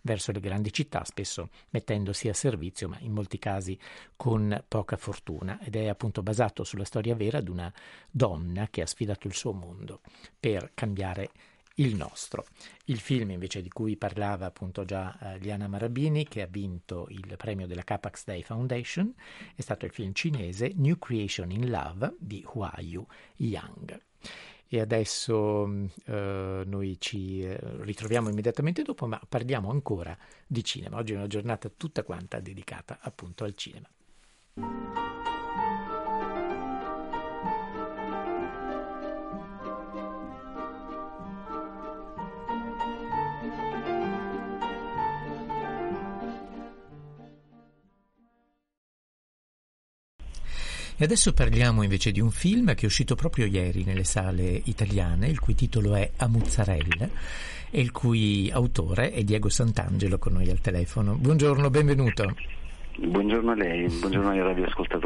verso 0.00 0.32
le 0.32 0.40
grandi 0.40 0.72
città, 0.72 1.04
spesso 1.04 1.50
mettendosi 1.70 2.28
a 2.28 2.34
servizio, 2.34 2.88
ma 2.88 2.98
in 3.00 3.12
molti 3.12 3.38
casi 3.38 3.78
con 4.16 4.64
poca 4.66 4.96
fortuna. 4.96 5.60
Ed 5.60 5.76
è 5.76 5.88
appunto 5.88 6.22
basato 6.22 6.64
sulla 6.64 6.84
storia 6.84 7.14
vera 7.14 7.40
di 7.40 7.50
una 7.50 7.72
donna 8.10 8.68
che 8.68 8.82
ha 8.82 8.86
sfidato 8.86 9.26
il 9.26 9.34
suo 9.34 9.52
mondo 9.52 10.00
per 10.38 10.70
cambiare 10.74 11.30
il 11.74 11.96
nostro. 11.96 12.46
Il 12.84 12.98
film 12.98 13.30
invece 13.30 13.62
di 13.62 13.68
cui 13.68 13.96
parlava 13.96 14.46
appunto 14.46 14.84
già 14.84 15.16
eh, 15.18 15.38
Liana 15.38 15.68
Marabini, 15.68 16.26
che 16.26 16.42
ha 16.42 16.46
vinto 16.46 17.06
il 17.08 17.34
premio 17.36 17.66
della 17.66 17.82
Capax 17.82 18.24
Day 18.24 18.42
Foundation, 18.42 19.12
è 19.54 19.60
stato 19.60 19.84
il 19.84 19.92
film 19.92 20.12
cinese 20.12 20.72
New 20.76 20.98
Creation 20.98 21.50
in 21.50 21.70
Love 21.70 22.14
di 22.18 22.44
Huayu 22.46 23.06
Yang. 23.36 24.00
E 24.66 24.80
adesso 24.80 25.66
mm, 25.66 25.84
eh, 26.06 26.62
noi 26.66 26.96
ci 26.98 27.42
eh, 27.42 27.58
ritroviamo 27.60 28.28
immediatamente 28.28 28.82
dopo, 28.82 29.06
ma 29.06 29.20
parliamo 29.28 29.70
ancora 29.70 30.16
di 30.46 30.64
cinema. 30.64 30.98
Oggi 30.98 31.12
è 31.12 31.16
una 31.16 31.26
giornata 31.26 31.68
tutta 31.68 32.02
quanta 32.02 32.40
dedicata 32.40 32.98
appunto 33.00 33.44
al 33.44 33.54
cinema. 33.54 33.88
E 50.96 51.02
adesso 51.02 51.32
parliamo 51.32 51.82
invece 51.82 52.12
di 52.12 52.20
un 52.20 52.30
film 52.30 52.72
che 52.74 52.82
è 52.82 52.86
uscito 52.86 53.16
proprio 53.16 53.46
ieri 53.46 53.82
nelle 53.82 54.04
sale 54.04 54.60
italiane, 54.66 55.26
il 55.26 55.40
cui 55.40 55.56
titolo 55.56 55.96
è 55.96 56.08
A 56.18 56.28
Mozzarella 56.28 57.08
e 57.68 57.80
il 57.80 57.90
cui 57.90 58.48
autore 58.52 59.10
è 59.10 59.24
Diego 59.24 59.48
Sant'Angelo 59.48 60.18
con 60.18 60.34
noi 60.34 60.48
al 60.50 60.60
telefono. 60.60 61.16
Buongiorno, 61.16 61.68
benvenuto. 61.68 62.32
Buongiorno 62.96 63.50
a 63.50 63.54
lei, 63.56 63.88
buongiorno 63.88 64.30
ai 64.30 64.40
radioascoltatori. 64.40 65.03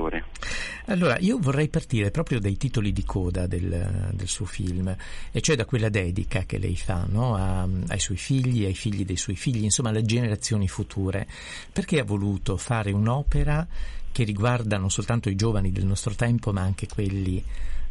Allora, 0.87 1.18
io 1.18 1.38
vorrei 1.38 1.68
partire 1.68 2.11
proprio 2.11 2.40
dai 2.40 2.57
titoli 2.57 2.92
di 2.92 3.04
coda 3.04 3.47
del, 3.47 4.11
del 4.12 4.28
suo 4.28 4.47
film, 4.47 4.95
e 5.30 5.40
cioè 5.40 5.57
da 5.57 5.64
quella 5.64 5.88
dedica 5.88 6.45
che 6.45 6.59
lei 6.59 6.76
fa 6.76 7.07
no? 7.09 7.35
a, 7.35 7.68
ai 7.88 8.00
suoi 8.00 8.16
figli, 8.16 8.64
ai 8.64 8.75
figli 8.75 9.04
dei 9.04 9.16
suoi 9.16 9.37
figli, 9.37 9.64
insomma 9.64 9.90
alle 9.90 10.02
generazioni 10.02 10.66
future. 10.66 11.26
Perché 11.73 12.00
ha 12.00 12.04
voluto 12.04 12.57
fare 12.57 12.90
un'opera 12.92 13.66
che 14.11 14.25
riguarda 14.25 14.78
non 14.78 14.90
soltanto 14.90 15.28
i 15.28 15.37
giovani 15.37 15.73
del 15.73 15.85
nostro 15.85 16.14
tempo, 16.14 16.52
ma 16.52 16.62
anche 16.62 16.87
quelli 16.87 17.42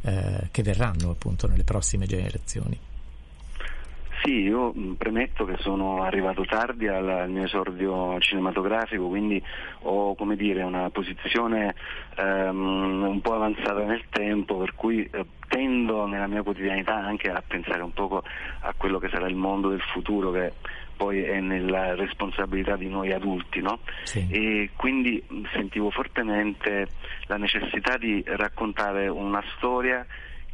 eh, 0.01 0.47
che 0.51 0.63
verranno 0.63 1.11
appunto 1.11 1.47
nelle 1.47 1.63
prossime 1.63 2.07
generazioni. 2.07 2.79
Sì, 4.23 4.41
io 4.41 4.73
premetto 4.97 5.45
che 5.45 5.55
sono 5.59 6.01
arrivato 6.01 6.43
tardi 6.43 6.87
al, 6.87 7.25
mio 7.29 7.43
esordio 7.43 8.19
cinematografico, 8.19 9.07
quindi 9.07 9.41
ho 9.81 10.15
dire, 10.35 10.63
una 10.63 10.89
posizione 10.89 11.75
um, 12.17 13.03
un 13.09 13.21
po' 13.21 13.35
avanzata 13.35 13.83
nel 13.83 14.03
tempo, 14.09 14.57
per 14.57 14.73
cui 14.75 15.07
eh, 15.11 15.25
tendo 15.47 16.05
nella 16.07 16.27
mia 16.27 16.41
quotidianità 16.41 16.95
anche 16.95 17.29
a 17.29 17.43
pensare 17.45 17.81
un 17.81 17.93
po' 17.93 18.23
a 18.61 18.73
quello 18.75 18.99
che 18.99 19.09
sarà 19.09 19.27
il 19.27 19.35
mondo 19.35 19.69
del 19.69 19.81
futuro 19.81 20.31
che 20.31 20.53
poi 20.97 21.21
è 21.21 21.39
nella 21.39 21.93
responsabilità 21.93 22.75
di 22.75 22.89
noi 22.89 23.13
adulti, 23.13 23.61
no? 23.61 23.79
sì. 24.03 24.27
E 24.29 24.71
quindi 24.75 25.23
sentivo 25.53 25.91
fortemente 25.91 26.87
la 27.27 27.37
necessità 27.37 27.97
di 27.97 28.23
raccontare 28.25 29.07
una 29.07 29.43
storia 29.55 30.05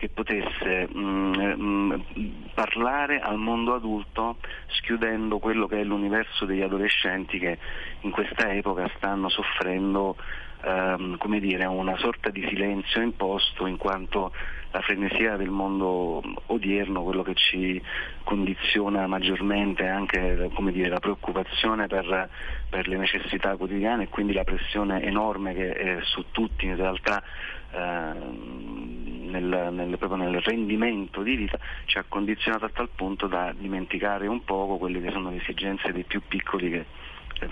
che 0.04 0.10
potesse 0.10 0.90
mh, 0.92 1.00
mm, 1.00 1.34
mh, 1.34 2.04
mm, 2.20 2.32
parlare 2.54 3.22
al 3.22 3.38
mondo 3.38 3.74
adulto 3.74 4.36
schiudendo 4.68 5.40
quello 5.40 5.66
che 5.66 5.80
è 5.80 5.84
l'universo 5.86 6.44
degli 6.44 6.62
adolescenti 6.62 7.40
che 7.40 7.58
in 8.02 8.12
questa 8.12 8.52
epoca 8.52 8.92
stanno 8.98 9.30
soffrendo 9.30 10.18
ehm, 10.62 11.18
come 11.18 11.40
dire, 11.40 11.66
una 11.66 11.96
sorta 11.98 12.30
di 12.32 12.46
silenzio 12.50 13.00
imposto 13.00 13.66
in 13.66 13.78
quanto 13.78 14.34
la 14.72 14.82
frenesia 14.82 15.38
del 15.38 15.52
mondo 15.52 16.22
odierno, 16.48 17.04
quello 17.04 17.24
che 17.24 17.36
ci 17.36 17.82
condiziona 18.24 19.08
maggiormente 19.08 19.88
anche 19.88 20.50
dire, 20.72 20.90
la 20.90 21.00
preoccupazione 21.00 21.88
per, 21.88 22.30
per, 22.70 22.88
le 22.90 22.98
necessità 22.98 23.56
quotidiane 23.56 24.04
e 24.04 24.10
quindi 24.10 24.34
la 24.34 24.44
pressione 24.44 25.02
enorme 25.04 25.54
che 25.54 25.74
è 25.74 25.98
su 26.02 26.26
tutti 26.32 26.66
in 26.66 26.76
realtà 26.76 27.24
eh, 27.72 28.93
nel, 29.40 29.74
nel, 29.74 29.98
proprio 29.98 30.24
nel 30.24 30.40
rendimento 30.42 31.22
di 31.22 31.36
vita 31.36 31.58
ci 31.86 31.98
ha 31.98 32.06
condizionato 32.08 32.66
a 32.66 32.70
tal 32.70 32.90
punto 32.94 33.28
da 33.28 33.54
dimenticare 33.58 34.28
un 34.28 34.44
poco 34.44 34.78
quelle 34.78 35.02
che 35.02 35.12
sono 35.12 35.32
le 35.32 35.38
esigenze 35.38 35.92
dei 35.92 36.04
più 36.04 36.22
piccoli 36.28 36.70
che 36.70 36.86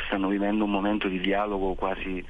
stanno 0.05 0.27
vivendo 0.27 0.63
un 0.63 0.71
momento 0.71 1.07
di 1.07 1.19
dialogo 1.19 1.73
quasi 1.73 2.23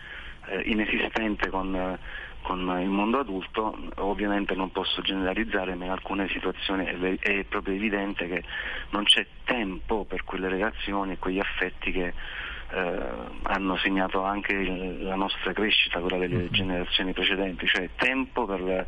eh, 0.47 0.61
inesistente 0.65 1.49
con, 1.49 1.97
con, 2.41 2.79
il 2.81 2.89
mondo 2.89 3.19
adulto, 3.19 3.77
ovviamente 3.97 4.55
non 4.55 4.71
posso 4.71 5.01
generalizzare, 5.01 5.75
ma 5.75 5.85
in 5.85 5.91
alcune 5.91 6.27
situazioni 6.29 6.85
è, 6.85 7.19
è, 7.19 7.43
proprio 7.43 7.75
evidente 7.75 8.27
che 8.27 8.43
non 8.89 9.03
c'è 9.03 9.25
tempo 9.43 10.05
per 10.05 10.23
quelle 10.23 10.47
relazioni 10.47 11.13
e 11.13 11.17
quegli 11.17 11.39
affetti 11.39 11.91
che 11.91 12.13
eh, 12.71 13.01
hanno 13.43 13.77
segnato 13.77 14.23
anche 14.23 14.53
il, 14.53 15.03
la 15.03 15.15
nostra 15.15 15.53
crescita, 15.53 15.99
quella 15.99 16.17
delle 16.17 16.35
mm-hmm. 16.35 16.51
generazioni 16.51 17.13
precedenti, 17.13 17.67
cioè 17.67 17.89
tempo 17.95 18.45
per, 18.45 18.87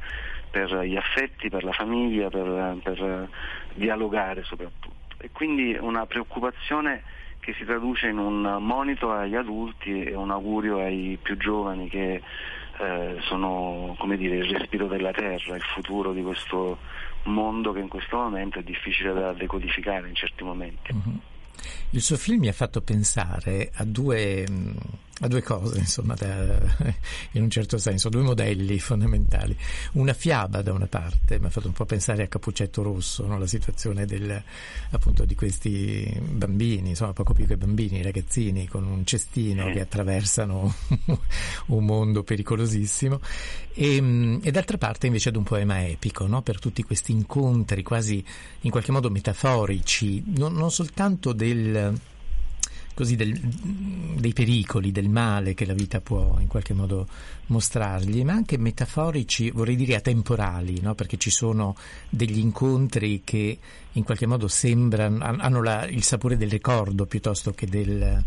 per 0.54 0.82
gli 0.82 0.96
affetti, 0.96 1.50
per 1.50 1.64
la 1.64 1.72
famiglia, 1.72 2.30
per, 2.30 2.78
per 2.84 3.28
dialogare 3.74 4.44
soprattutto. 4.44 5.18
E 5.18 5.32
quindi 5.32 5.76
una 5.80 6.06
preoccupazione 6.06 7.02
che 7.40 7.56
si 7.58 7.66
traduce 7.66 8.08
in 8.08 8.20
un 8.20 8.58
monito 8.60 9.12
agli 9.12 9.34
adulti 9.34 10.04
e 10.04 10.14
un 10.14 10.30
augurio 10.30 10.78
ai 10.78 11.18
più 11.20 11.38
giovani 11.38 11.90
che 11.90 12.22
eh, 12.80 13.18
sono 13.22 13.98
dire, 14.16 14.36
il 14.36 14.56
respiro 14.56 14.86
della 14.86 15.12
terra, 15.12 15.56
il 15.56 15.64
futuro 15.74 16.14
di 16.14 16.22
questo 16.22 16.78
mondo 17.24 17.74
che 17.74 17.80
in 17.80 17.88
questo 17.88 18.18
momento 18.18 18.60
è 18.60 18.64
difficile 18.64 19.12
da 19.12 19.34
decodificare 19.34 20.08
in 20.08 20.14
certi 20.14 20.44
momenti. 20.44 20.94
Mm-hmm. 20.94 21.18
Il 21.90 22.02
suo 22.02 22.16
film 22.16 22.42
mi 22.42 22.48
ha 22.48 22.54
fatto 22.54 22.82
pensare 22.82 23.72
a 23.74 23.86
due 23.86 24.46
a 25.20 25.27
due 25.27 25.43
cose, 25.43 25.77
insomma, 25.77 26.15
da, 26.15 26.58
in 27.34 27.43
un 27.43 27.50
certo 27.50 27.77
senso, 27.77 28.10
due 28.10 28.24
modelli 28.24 28.79
fondamentali. 28.79 29.55
Una 29.93 30.13
fiaba 30.13 30.62
da 30.62 30.74
una 30.74 30.88
parte, 30.88 31.39
mi 31.39 31.46
ha 31.46 31.50
fatto 31.50 31.67
un 31.67 31.74
po' 31.74 31.86
pensare 31.86 32.24
a 32.24 32.27
Capuccetto 32.27 32.82
Rosso, 32.82 33.25
no? 33.27 33.38
la 33.38 33.46
situazione 33.46 34.05
del, 34.05 34.41
appunto 34.89 35.25
di 35.25 35.36
questi 35.36 36.20
bambini, 36.20 36.89
insomma, 36.89 37.13
poco 37.13 37.34
più 37.34 37.46
che 37.46 37.58
bambini, 37.58 38.01
ragazzini 38.01 38.67
con 38.67 38.86
un 38.86 39.05
cestino 39.05 39.72
che 39.72 39.82
attraversano 39.82 40.74
un 41.67 41.86
mondo 41.86 42.24
pericolosissimo. 42.24 43.20
E, 43.75 44.39
e, 44.41 44.51
d'altra 44.51 44.77
parte 44.77 45.08
invece 45.08 45.29
ad 45.29 45.36
un 45.36 45.43
poema 45.43 45.86
epico, 45.88 46.25
no? 46.25 46.41
per 46.41 46.60
tutti 46.60 46.84
questi 46.84 47.12
incontri 47.12 47.84
quasi 47.84 48.24
in 48.62 48.72
qualche 48.72 48.91
modo 48.91 49.10
metaforici, 49.10 50.24
non, 50.25 50.53
non 50.53 50.72
soltanto 50.72 51.34
del 51.34 52.00
così 52.94 53.16
del, 53.16 53.34
dei 53.34 54.34
pericoli, 54.34 54.92
del 54.92 55.10
male 55.10 55.54
che 55.54 55.66
la 55.66 55.74
vita 55.74 56.02
può 56.02 56.38
in 56.40 56.48
qualche 56.48 56.74
modo 56.74 57.08
mostrargli, 57.48 58.24
ma 58.24 58.34
anche 58.34 58.58
metaforici, 58.58 59.52
vorrei 59.52 59.76
dire 59.76 59.96
atemporali, 59.96 60.80
no? 60.82 60.96
perché 60.96 61.18
ci 61.18 61.30
sono 61.30 61.76
degli 62.10 62.40
incontri 62.40 63.22
che 63.24 63.58
in 63.92 64.04
qualche 64.04 64.26
modo 64.26 64.48
sembrano, 64.48 65.24
hanno 65.24 65.62
la, 65.62 65.86
il 65.88 66.04
sapore 66.04 66.38
del 66.38 66.50
ricordo 66.50 67.06
piuttosto 67.06 67.52
che 67.52 67.68
del 67.68 68.24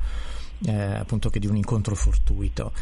eh, 0.64 0.72
appunto 0.72 1.28
che 1.28 1.38
di 1.38 1.46
un 1.46 1.56
incontro 1.56 1.94
fortuito 1.94 2.72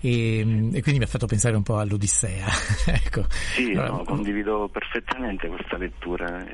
e, 0.00 0.40
e, 0.40 0.82
quindi 0.82 0.98
mi 0.98 1.04
ha 1.04 1.08
fatto 1.08 1.26
pensare 1.26 1.56
un 1.56 1.62
po' 1.62 1.78
all'Odissea. 1.78 2.46
ecco. 2.86 3.24
Sì, 3.30 3.70
allora, 3.70 3.88
no, 3.88 4.04
condivido 4.04 4.68
perfettamente 4.68 5.48
questa 5.48 5.78
lettura, 5.78 6.44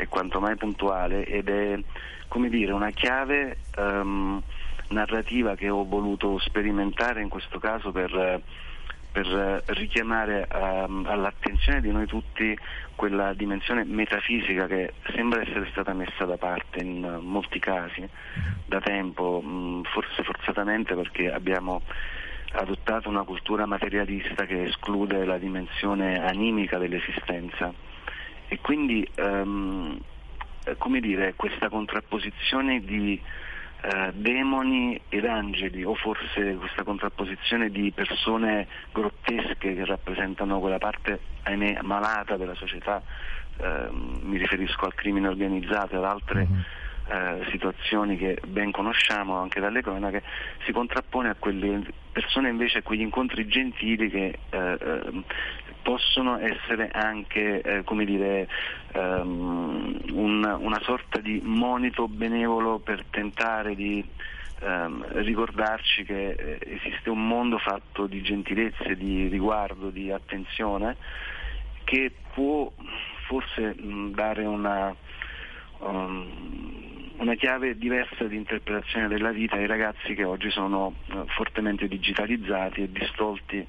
è, 0.00 0.08
quanto 0.08 0.40
mai 0.40 0.56
puntuale 0.56 1.24
ed 1.24 1.48
è 1.48 1.78
come 2.28 2.48
dire 2.48 2.72
una 2.72 2.90
chiave 2.90 3.58
um, 3.76 4.40
narrativa 4.88 5.54
che 5.54 5.68
ho 5.68 5.84
voluto 5.84 6.38
sperimentare 6.38 7.22
in 7.22 7.28
questo 7.28 7.58
caso 7.58 7.92
per 7.92 8.42
per 9.12 9.62
richiamare 9.66 10.46
um, 10.52 11.04
all'attenzione 11.08 11.80
di 11.80 11.90
noi 11.90 12.06
tutti 12.06 12.56
quella 12.94 13.32
dimensione 13.34 13.84
metafisica 13.84 14.66
che 14.66 14.92
sembra 15.14 15.40
essere 15.40 15.66
stata 15.70 15.92
messa 15.92 16.24
da 16.24 16.36
parte 16.36 16.80
in 16.80 17.18
molti 17.22 17.58
casi 17.58 18.08
da 18.66 18.80
tempo, 18.80 19.40
mh, 19.40 19.82
forse 19.92 20.22
forzatamente 20.22 20.94
perché 20.94 21.32
abbiamo 21.32 21.82
adottato 22.52 23.08
una 23.08 23.22
cultura 23.22 23.66
materialista 23.66 24.44
che 24.44 24.64
esclude 24.64 25.24
la 25.24 25.38
dimensione 25.38 26.24
animica 26.24 26.78
dell'esistenza 26.78 27.72
e 28.52 28.58
quindi 28.60 29.08
um, 29.18 29.96
come 30.78 31.00
dire, 31.00 31.34
questa 31.36 31.68
contrapposizione 31.68 32.80
di 32.80 33.20
eh, 33.82 34.10
demoni 34.12 35.00
ed 35.08 35.24
angeli 35.24 35.84
o 35.84 35.94
forse 35.94 36.56
questa 36.56 36.82
contrapposizione 36.82 37.70
di 37.70 37.92
persone 37.92 38.66
grottesche 38.92 39.74
che 39.74 39.84
rappresentano 39.84 40.58
quella 40.58 40.78
parte 40.78 41.20
ahimè 41.44 41.78
malata 41.82 42.36
della 42.36 42.54
società, 42.54 43.00
eh, 43.56 43.88
mi 43.90 44.36
riferisco 44.36 44.84
al 44.84 44.94
crimine 44.94 45.28
organizzato 45.28 45.94
e 45.94 45.98
ad 45.98 46.04
altre 46.04 46.46
mm-hmm. 46.48 46.60
Eh, 47.12 47.44
situazioni 47.50 48.16
che 48.16 48.38
ben 48.46 48.70
conosciamo 48.70 49.36
anche 49.36 49.58
dalle 49.58 49.82
cronache, 49.82 50.22
si 50.64 50.70
contrappone 50.70 51.28
a 51.28 51.34
quelle 51.36 51.82
persone 52.12 52.50
invece, 52.50 52.78
a 52.78 52.82
quegli 52.82 53.00
incontri 53.00 53.48
gentili 53.48 54.08
che 54.08 54.38
eh, 54.48 54.78
eh 54.80 55.22
possono 55.82 56.38
essere 56.38 56.88
anche 56.90 57.60
eh, 57.60 57.84
dire, 58.04 58.48
um, 58.94 60.00
un, 60.12 60.56
una 60.60 60.80
sorta 60.82 61.20
di 61.20 61.40
monito 61.42 62.08
benevolo 62.08 62.78
per 62.78 63.04
tentare 63.10 63.74
di 63.74 64.04
um, 64.60 65.04
ricordarci 65.22 66.04
che 66.04 66.30
eh, 66.30 66.58
esiste 66.60 67.10
un 67.10 67.26
mondo 67.26 67.58
fatto 67.58 68.06
di 68.06 68.22
gentilezze, 68.22 68.96
di 68.96 69.28
riguardo, 69.28 69.90
di 69.90 70.10
attenzione 70.10 70.96
che 71.84 72.12
può 72.32 72.70
forse 73.26 73.74
dare 74.12 74.44
una, 74.44 74.94
um, 75.78 77.12
una 77.16 77.34
chiave 77.34 77.76
diversa 77.76 78.24
di 78.24 78.36
interpretazione 78.36 79.08
della 79.08 79.30
vita 79.30 79.56
ai 79.56 79.66
ragazzi 79.66 80.14
che 80.14 80.24
oggi 80.24 80.50
sono 80.50 80.94
uh, 81.06 81.26
fortemente 81.28 81.88
digitalizzati 81.88 82.82
e 82.82 82.92
distolti 82.92 83.66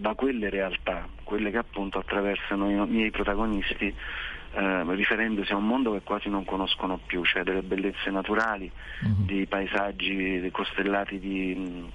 da 0.00 0.14
quelle 0.14 0.48
realtà, 0.48 1.06
quelle 1.24 1.50
che 1.50 1.58
appunto 1.58 1.98
attraversano 1.98 2.70
i 2.70 2.88
miei 2.88 3.10
protagonisti 3.10 3.94
eh, 4.52 4.94
riferendosi 4.94 5.52
a 5.52 5.56
un 5.56 5.66
mondo 5.66 5.92
che 5.92 6.00
quasi 6.00 6.30
non 6.30 6.46
conoscono 6.46 6.98
più, 7.04 7.22
cioè 7.22 7.42
delle 7.42 7.60
bellezze 7.60 8.08
naturali, 8.10 8.70
mm-hmm. 9.04 9.26
di 9.26 9.46
paesaggi 9.46 10.48
costellati 10.52 11.18
di 11.18 11.86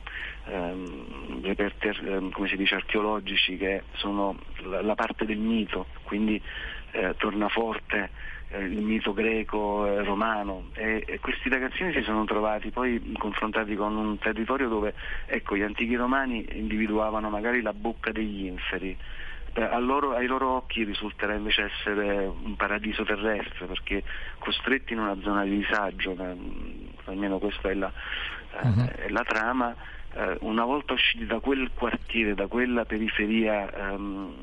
ehm, 0.46 1.42
reperti 1.44 1.88
ehm, 1.88 2.32
come 2.32 2.48
si 2.48 2.56
dice, 2.56 2.76
archeologici 2.76 3.58
che 3.58 3.84
sono 3.94 4.38
la, 4.64 4.82
la 4.82 4.96
parte 4.96 5.26
del 5.26 5.38
mito, 5.38 5.88
quindi 6.04 6.42
eh, 6.92 7.16
tornaforte 7.18 8.10
eh, 8.50 8.60
il 8.60 8.82
mito 8.82 9.14
greco, 9.14 9.86
eh, 9.86 10.04
romano 10.04 10.70
e, 10.74 11.04
e, 11.06 11.20
questi 11.20 11.50
ragazzini 11.50 11.92
si 11.94 12.02
sono 12.04 12.26
trovati 12.26 12.70
poi 12.70 13.14
confrontati 13.18 13.76
con 13.76 13.96
un 13.96 14.18
territorio 14.18 14.70
dove 14.70 14.94
ecco, 15.26 15.56
gli 15.56 15.62
antichi 15.62 15.96
romani 15.96 16.46
individuavano 16.52 17.30
magari 17.30 17.62
la 17.62 17.74
bocca 17.74 18.12
degli 18.12 18.46
inferi, 18.46 18.98
loro, 19.80 20.16
ai 20.16 20.28
loro 20.28 20.50
occhi 20.50 20.84
risulterà 20.84 21.34
invece 21.34 21.72
essere 21.72 22.26
un 22.26 22.56
paradiso 22.56 23.04
terrestre 23.04 23.66
perché 23.66 24.04
costretti 24.38 24.94
in 24.94 25.00
una 25.00 25.18
zona 25.22 25.44
di 25.44 25.58
disagio, 25.58 26.16
almeno 27.06 27.38
questa 27.40 27.70
è 27.70 27.74
la, 27.74 27.92
uh-huh. 28.62 28.86
è 28.86 29.10
la 29.10 29.24
trama, 29.24 29.74
eh, 30.16 30.38
una 30.42 30.64
volta 30.64 30.94
usciti 30.94 31.26
da 31.26 31.40
quel 31.40 31.72
quartiere, 31.74 32.36
da 32.36 32.48
quella 32.48 32.86
periferia 32.86 33.70
um, 33.92 34.34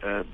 eh, 0.00 0.24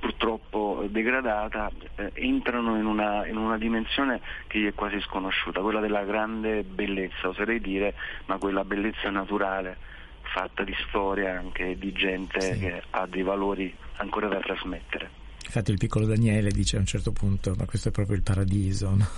purtroppo 0.00 0.84
degradata, 0.88 1.70
eh, 1.96 2.10
entrano 2.14 2.76
in 2.76 2.84
una, 2.84 3.26
in 3.26 3.36
una, 3.36 3.56
dimensione 3.56 4.20
che 4.48 4.58
gli 4.58 4.66
è 4.66 4.74
quasi 4.74 5.00
sconosciuta, 5.00 5.60
quella 5.60 5.80
della 5.80 6.04
grande 6.04 6.62
bellezza, 6.62 7.28
oserei 7.28 7.60
dire, 7.60 7.94
ma 8.26 8.36
quella 8.36 8.64
bellezza 8.64 9.08
naturale, 9.10 9.78
fatta 10.22 10.62
di 10.62 10.74
storia 10.88 11.38
anche 11.38 11.78
di 11.78 11.92
gente 11.92 12.40
sì. 12.40 12.58
che 12.58 12.82
ha 12.90 13.06
dei 13.06 13.22
valori 13.22 13.74
ancora 13.96 14.28
da 14.28 14.40
trasmettere. 14.40 15.22
Infatti 15.44 15.70
il 15.70 15.78
piccolo 15.78 16.06
Daniele 16.06 16.50
dice 16.50 16.76
a 16.76 16.80
un 16.80 16.86
certo 16.86 17.12
punto, 17.12 17.54
ma 17.56 17.64
questo 17.64 17.88
è 17.88 17.90
proprio 17.92 18.16
il 18.16 18.22
paradiso, 18.22 18.90
no? 18.96 19.08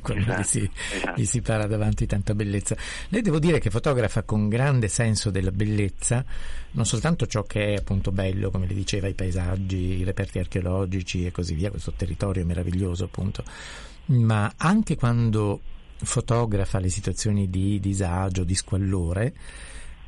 quando 0.00 0.22
esatto, 0.22 0.40
gli, 0.40 0.44
si, 0.44 0.70
esatto. 0.94 1.20
gli 1.20 1.24
si 1.24 1.40
para 1.40 1.66
davanti 1.66 2.06
tanta 2.06 2.34
bellezza. 2.34 2.76
Lei 3.10 3.22
devo 3.22 3.38
dire 3.38 3.58
che 3.58 3.70
fotografa 3.70 4.22
con 4.22 4.48
grande 4.48 4.88
senso 4.88 5.30
della 5.30 5.52
bellezza, 5.52 6.24
non 6.72 6.84
soltanto 6.84 7.26
ciò 7.26 7.42
che 7.44 7.74
è 7.74 7.76
appunto 7.76 8.10
bello, 8.10 8.50
come 8.50 8.66
le 8.66 8.74
diceva, 8.74 9.08
i 9.08 9.14
paesaggi, 9.14 9.98
i 9.98 10.04
reperti 10.04 10.38
archeologici 10.38 11.26
e 11.26 11.30
così 11.30 11.54
via, 11.54 11.70
questo 11.70 11.92
territorio 11.92 12.44
meraviglioso 12.44 13.04
appunto, 13.04 13.44
ma 14.06 14.52
anche 14.56 14.96
quando 14.96 15.60
fotografa 16.00 16.78
le 16.78 16.88
situazioni 16.88 17.50
di 17.50 17.78
disagio, 17.78 18.42
di 18.42 18.54
squallore, 18.54 19.34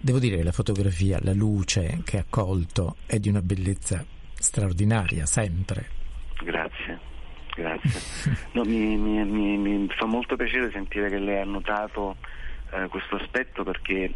devo 0.01 0.19
dire 0.19 0.37
che 0.37 0.43
la 0.43 0.53
fotografia, 0.53 1.19
la 1.23 1.35
luce 1.35 2.01
che 2.05 2.19
ha 2.19 2.25
colto 2.29 2.97
è 3.07 3.19
di 3.19 3.29
una 3.29 3.43
bellezza 3.43 4.05
straordinaria, 4.41 5.27
sempre. 5.27 5.87
Grazie, 6.43 6.99
grazie. 7.55 8.39
No, 8.53 8.65
mi, 8.65 8.97
mi, 8.97 9.25
mi, 9.25 9.57
mi, 9.57 9.89
fa 9.91 10.07
molto 10.07 10.37
piacere 10.37 10.71
sentire 10.71 11.09
che 11.09 11.19
lei 11.19 11.41
ha 11.41 11.45
notato 11.45 12.17
eh, 12.73 12.89
questo 12.89 13.17
aspetto 13.17 13.63
perché 13.63 14.13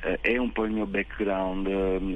eh, 0.00 0.18
è 0.20 0.36
un 0.36 0.52
po' 0.52 0.64
il 0.64 0.72
mio 0.72 0.86
background. 0.86 1.66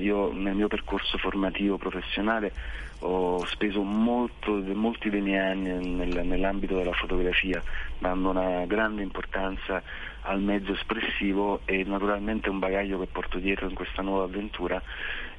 Io 0.00 0.32
nel 0.32 0.54
mio 0.54 0.68
percorso 0.68 1.16
formativo 1.18 1.78
professionale 1.78 2.52
ho 3.00 3.44
speso 3.46 3.82
molto, 3.82 4.52
molti 4.74 5.10
dei 5.10 5.20
miei 5.20 5.38
anni 5.38 5.94
nel, 5.94 6.26
nell'ambito 6.26 6.76
della 6.76 6.92
fotografia, 6.92 7.62
dando 7.98 8.30
una 8.30 8.64
grande 8.66 9.02
importanza 9.02 9.82
al 10.22 10.40
mezzo 10.40 10.72
espressivo 10.72 11.62
e 11.64 11.84
naturalmente 11.84 12.48
un 12.48 12.58
bagaglio 12.58 12.98
che 12.98 13.06
porto 13.06 13.38
dietro 13.38 13.68
in 13.68 13.74
questa 13.74 14.02
nuova 14.02 14.24
avventura. 14.24 14.82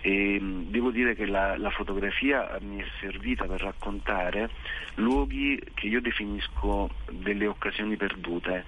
E 0.02 0.40
devo 0.42 0.92
dire 0.92 1.16
che 1.16 1.26
la, 1.26 1.58
la, 1.58 1.70
fotografia 1.70 2.58
mi 2.62 2.82
è 2.82 2.86
servita 3.00 3.46
per 3.46 3.62
raccontare 3.62 4.50
luoghi 4.96 5.62
che 5.74 5.88
io 5.88 6.02
definisco 6.02 6.90
delle 7.10 7.48
occasioni 7.48 7.96
perdute, 7.96 8.66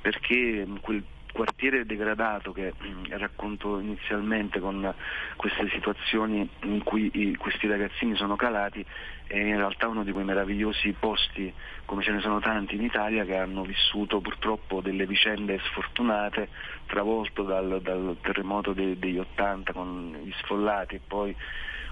perché 0.00 0.66
quel 0.80 1.04
quartiere 1.32 1.86
degradato 1.86 2.52
che 2.52 2.72
racconto 3.10 3.78
inizialmente 3.78 4.60
con 4.60 4.94
queste 5.36 5.68
situazioni 5.70 6.48
in 6.62 6.82
cui 6.82 7.36
questi 7.38 7.66
ragazzini 7.66 8.16
sono 8.16 8.36
calati 8.36 8.84
è 9.30 9.38
in 9.38 9.56
realtà 9.56 9.86
uno 9.86 10.02
di 10.02 10.10
quei 10.10 10.24
meravigliosi 10.24 10.90
posti, 10.98 11.54
come 11.84 12.02
ce 12.02 12.10
ne 12.10 12.20
sono 12.20 12.40
tanti 12.40 12.74
in 12.74 12.82
Italia, 12.82 13.24
che 13.24 13.36
hanno 13.36 13.62
vissuto 13.62 14.20
purtroppo 14.20 14.80
delle 14.80 15.06
vicende 15.06 15.60
sfortunate, 15.66 16.48
travolto 16.86 17.44
dal, 17.44 17.80
dal 17.80 18.16
terremoto 18.20 18.72
de, 18.72 18.98
degli 18.98 19.18
80 19.18 19.72
con 19.72 20.18
gli 20.24 20.32
sfollati 20.32 20.96
e 20.96 21.00
poi 21.06 21.36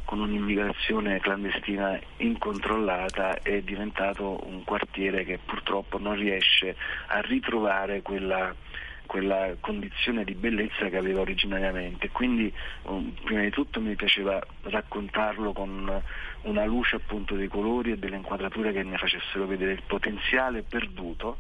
con 0.05 0.19
un'immigrazione 0.19 1.21
clandestina 1.21 1.97
incontrollata 2.17 3.41
è 3.43 3.61
diventato 3.61 4.41
un 4.47 4.65
quartiere 4.65 5.23
che 5.23 5.39
purtroppo 5.39 5.99
non 5.99 6.15
riesce 6.17 6.75
a 7.09 7.21
ritrovare 7.21 8.03
quella 8.03 8.53
quella 9.09 9.57
condizione 9.59 10.23
di 10.23 10.35
bellezza 10.35 10.89
che 10.91 10.99
aveva 10.99 11.23
originariamente. 11.23 12.11
Quindi 12.11 12.53
um, 12.83 13.15
prima 13.25 13.41
di 13.41 13.51
tutto 13.51 13.81
mi 13.81 13.97
piaceva 13.97 14.39
raccontarlo 14.65 15.53
con 15.53 16.03
una 16.43 16.65
luce 16.67 16.97
appunto 16.97 17.35
dei 17.35 17.49
colori 17.49 17.93
e 17.93 17.99
delle 17.99 18.17
inquadrature 18.17 18.71
che 18.71 18.85
mi 18.85 18.99
facessero 18.99 19.47
vedere 19.47 19.73
il 19.73 19.83
potenziale 19.87 20.63
perduto 20.63 21.39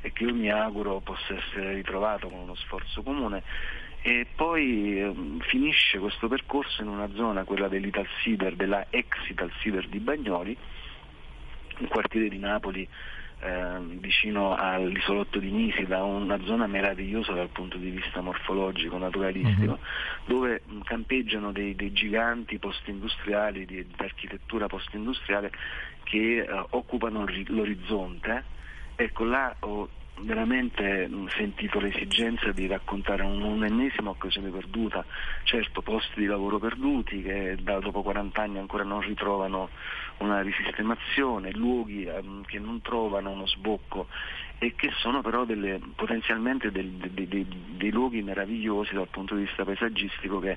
e 0.00 0.10
che 0.12 0.24
io 0.24 0.34
mi 0.34 0.50
auguro 0.50 1.00
possa 1.00 1.34
essere 1.34 1.74
ritrovato 1.74 2.28
con 2.28 2.40
uno 2.40 2.54
sforzo 2.54 3.02
comune. 3.02 3.42
E 4.00 4.26
poi 4.34 5.02
um, 5.02 5.38
finisce 5.40 5.98
questo 5.98 6.28
percorso 6.28 6.80
in 6.80 6.88
una 6.88 7.08
zona, 7.14 7.44
quella 7.44 7.68
dell'Italsider, 7.68 8.56
della 8.56 8.86
ex 8.88 9.28
Italsider 9.28 9.86
di 9.86 9.98
Bagnoli, 9.98 10.56
un 11.82 11.88
quartiere 11.88 12.28
di 12.28 12.38
Napoli 12.38 12.88
eh, 13.40 13.78
vicino 13.98 14.54
all'isolotto 14.54 15.38
di 15.40 15.50
Nisida, 15.50 16.04
una 16.04 16.40
zona 16.44 16.66
meravigliosa 16.66 17.32
dal 17.32 17.48
punto 17.48 17.76
di 17.76 17.90
vista 17.90 18.20
morfologico, 18.20 18.96
naturalistico, 18.98 19.72
mm-hmm. 19.72 20.26
dove 20.26 20.62
campeggiano 20.84 21.50
dei, 21.50 21.74
dei 21.74 21.92
giganti 21.92 22.58
post-industriali, 22.58 23.66
di, 23.66 23.84
di 23.84 23.94
architettura 23.96 24.68
post-industriale 24.68 25.50
che 26.04 26.38
eh, 26.38 26.66
occupano 26.70 27.26
l'orizzonte. 27.46 28.44
Ecco, 28.94 29.24
là 29.24 29.56
ho 29.60 29.88
veramente 30.20 31.08
sentito 31.36 31.80
l'esigenza 31.80 32.52
di 32.52 32.66
raccontare 32.66 33.22
un'ennesima 33.22 34.10
occasione 34.10 34.50
perduta, 34.50 35.04
certo 35.44 35.82
posti 35.82 36.20
di 36.20 36.26
lavoro 36.26 36.58
perduti 36.58 37.22
che 37.22 37.56
da, 37.60 37.78
dopo 37.78 38.02
40 38.02 38.42
anni 38.42 38.58
ancora 38.58 38.84
non 38.84 39.00
ritrovano 39.00 39.70
una 40.18 40.40
risistemazione, 40.42 41.52
luoghi 41.52 42.06
um, 42.06 42.42
che 42.44 42.58
non 42.58 42.80
trovano 42.80 43.30
uno 43.30 43.46
sbocco 43.46 44.06
e 44.58 44.74
che 44.76 44.90
sono 44.98 45.22
però 45.22 45.44
delle, 45.44 45.80
potenzialmente 45.96 46.70
del, 46.70 46.90
dei, 46.90 47.26
dei, 47.26 47.46
dei 47.76 47.90
luoghi 47.90 48.22
meravigliosi 48.22 48.94
dal 48.94 49.08
punto 49.08 49.34
di 49.34 49.42
vista 49.42 49.64
paesaggistico 49.64 50.38
che 50.38 50.56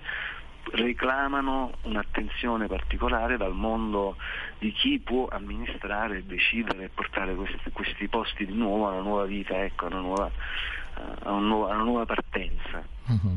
reclamano 0.71 1.73
un'attenzione 1.83 2.67
particolare 2.67 3.37
dal 3.37 3.53
mondo 3.53 4.17
di 4.57 4.71
chi 4.71 4.99
può 4.99 5.27
amministrare, 5.27 6.25
decidere 6.25 6.85
e 6.85 6.89
portare 6.89 7.35
questi, 7.35 7.71
questi, 7.71 8.07
posti 8.07 8.45
di 8.45 8.53
nuovo 8.53 8.87
a 8.87 8.91
una 8.91 9.01
nuova 9.01 9.25
vita, 9.25 9.63
ecco, 9.63 9.85
a, 9.85 9.87
una 9.87 9.99
nuova, 9.99 10.31
a, 11.23 11.31
una 11.31 11.47
nuova, 11.47 11.71
a 11.71 11.75
una 11.75 11.83
nuova 11.83 12.05
partenza. 12.05 12.83
Mm-hmm. 13.11 13.35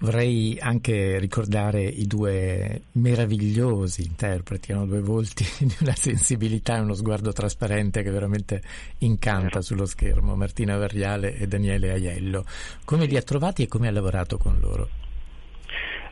Vorrei 0.00 0.56
anche 0.60 1.18
ricordare 1.18 1.82
i 1.82 2.06
due 2.06 2.82
meravigliosi 2.92 4.02
interpreti, 4.02 4.72
hanno 4.72 4.86
due 4.86 5.00
volti 5.00 5.44
di 5.58 5.76
una 5.80 5.94
sensibilità 5.94 6.76
e 6.76 6.80
uno 6.80 6.94
sguardo 6.94 7.32
trasparente 7.32 8.02
che 8.02 8.10
veramente 8.10 8.62
incanta 8.98 9.60
sullo 9.60 9.86
schermo, 9.86 10.36
Martina 10.36 10.76
Variale 10.76 11.34
e 11.36 11.48
Daniele 11.48 11.90
Aiello. 11.90 12.44
Come 12.84 13.06
li 13.06 13.16
ha 13.16 13.22
trovati 13.22 13.62
e 13.64 13.68
come 13.68 13.88
ha 13.88 13.90
lavorato 13.90 14.38
con 14.38 14.58
loro? 14.60 14.97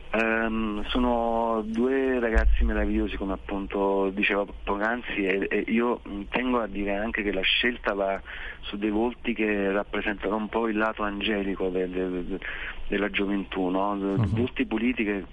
Um, 0.09 0.85
sono 0.85 1.61
due 1.65 2.19
ragazzi 2.21 2.63
meravigliosi 2.63 3.17
come 3.17 3.33
appunto 3.33 4.09
dicevo 4.11 4.47
poc'anzi 4.63 5.25
e, 5.25 5.47
e, 5.49 5.65
io 5.67 5.99
tengo 6.29 6.61
a 6.61 6.67
dire 6.67 6.95
anche 6.95 7.23
che 7.23 7.33
la 7.33 7.41
scelta 7.41 7.93
va 7.93 8.21
su 8.61 8.77
dei 8.77 8.89
volti 8.89 9.33
che 9.33 9.69
rappresentano 9.69 10.37
un 10.37 10.47
po' 10.47 10.69
il 10.69 10.77
lato 10.77 11.03
angelico 11.03 11.67
de, 11.67 11.89
de, 11.89 12.25
de, 12.25 12.39
della 12.87 13.09
gioventù, 13.09 13.67
no? 13.67 13.91
uh-huh. 13.91 14.27
volti 14.27 14.65
puliti 14.65 15.03
che 15.03 15.25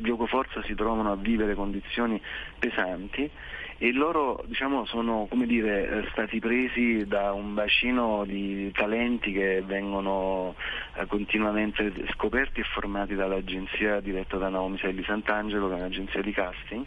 gioco 0.00 0.26
forza 0.26 0.64
si 0.64 0.74
trovano 0.74 1.12
a 1.12 1.16
vivere 1.16 1.54
condizioni 1.54 2.20
pesanti 2.58 3.30
e 3.78 3.92
loro 3.92 4.42
diciamo, 4.46 4.84
sono 4.86 5.28
dire, 5.30 5.88
eh, 5.88 6.08
stati 6.10 6.40
presi 6.40 7.06
da 7.06 7.32
un 7.32 7.54
bacino 7.54 8.24
di 8.24 8.72
talenti 8.72 9.32
che 9.32 9.62
vengono 9.64 10.56
eh, 10.94 11.06
continuamente 11.06 11.92
scoperti 12.12 12.60
e 12.60 12.64
formati 12.64 13.14
dall'agenzia 13.14 14.00
diretta 14.00 14.36
da 14.36 14.48
Naomi 14.48 14.78
Selli 14.78 15.04
Sant'Angelo, 15.04 15.68
che 15.68 15.74
è 15.74 15.78
un'agenzia 15.78 16.22
di 16.22 16.32
casting 16.32 16.86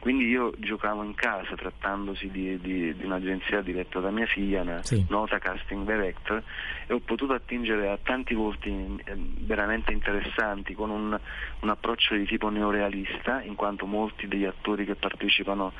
quindi 0.00 0.26
io 0.28 0.52
giocavo 0.56 1.02
in 1.02 1.14
casa 1.14 1.54
trattandosi 1.54 2.30
di, 2.30 2.58
di, 2.58 2.96
di 2.96 3.04
un'agenzia 3.04 3.60
diretta 3.60 4.00
da 4.00 4.10
mia 4.10 4.26
figlia, 4.26 4.62
una 4.62 4.82
sì. 4.82 5.04
nota 5.10 5.38
casting 5.38 5.86
director, 5.86 6.42
e 6.86 6.94
ho 6.94 7.00
potuto 7.00 7.34
attingere 7.34 7.90
a 7.90 7.98
tanti 8.02 8.32
volti 8.34 8.70
eh, 9.04 9.14
veramente 9.40 9.92
interessanti 9.92 10.74
con 10.74 10.88
un, 10.88 11.18
un 11.60 11.68
approccio 11.68 12.14
di 12.16 12.24
tipo 12.24 12.48
neorealista, 12.48 13.42
in 13.42 13.54
quanto 13.54 13.84
molti 13.84 14.26
degli 14.26 14.46
attori 14.46 14.86
che 14.86 14.94
partecipano 14.94 15.72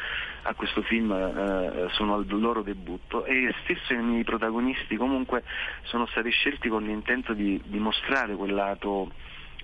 a 0.43 0.55
questo 0.55 0.83
film 0.83 1.13
eh, 1.13 1.89
sono 1.93 2.15
al 2.15 2.27
loro 2.29 2.63
debutto 2.63 3.25
e 3.25 3.55
stesso 3.63 3.95
i 3.95 4.03
miei 4.03 4.25
protagonisti 4.25 4.97
comunque 4.97 5.45
sono 5.85 6.07
stati 6.07 6.31
scelti 6.31 6.69
con 6.69 6.85
l'intento 6.85 7.33
di, 7.33 7.61
di 7.65 7.79
mostrare 7.79 8.35
quel 8.35 8.53
lato 8.53 9.11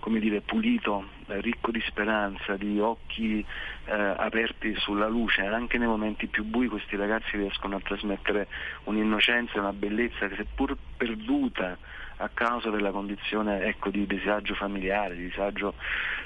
come 0.07 0.21
dire, 0.21 0.40
pulito, 0.40 1.05
eh, 1.27 1.40
ricco 1.40 1.73
di 1.73 1.83
speranza, 1.85 2.57
di 2.57 2.79
occhi 2.79 3.45
eh, 3.87 3.92
aperti 3.92 4.73
sulla 4.77 5.09
luce, 5.09 5.42
anche 5.42 5.79
nei 5.79 5.88
momenti 5.88 6.29
più 6.29 6.45
bui 6.45 6.69
questi 6.69 6.95
ragazzi 6.95 7.37
riescono 7.37 7.75
a 7.75 7.81
trasmettere 7.81 8.47
un'innocenza, 8.85 9.59
una 9.59 9.73
bellezza 9.73 10.29
che 10.29 10.37
seppur 10.37 10.77
perduta 10.97 11.77
a 12.19 12.31
causa 12.33 12.71
della 12.71 12.92
condizione 12.92 13.64
ecco, 13.64 13.90
di 13.90 14.07
disagio 14.07 14.55
familiare, 14.55 15.16
di 15.16 15.25
disagio 15.25 15.75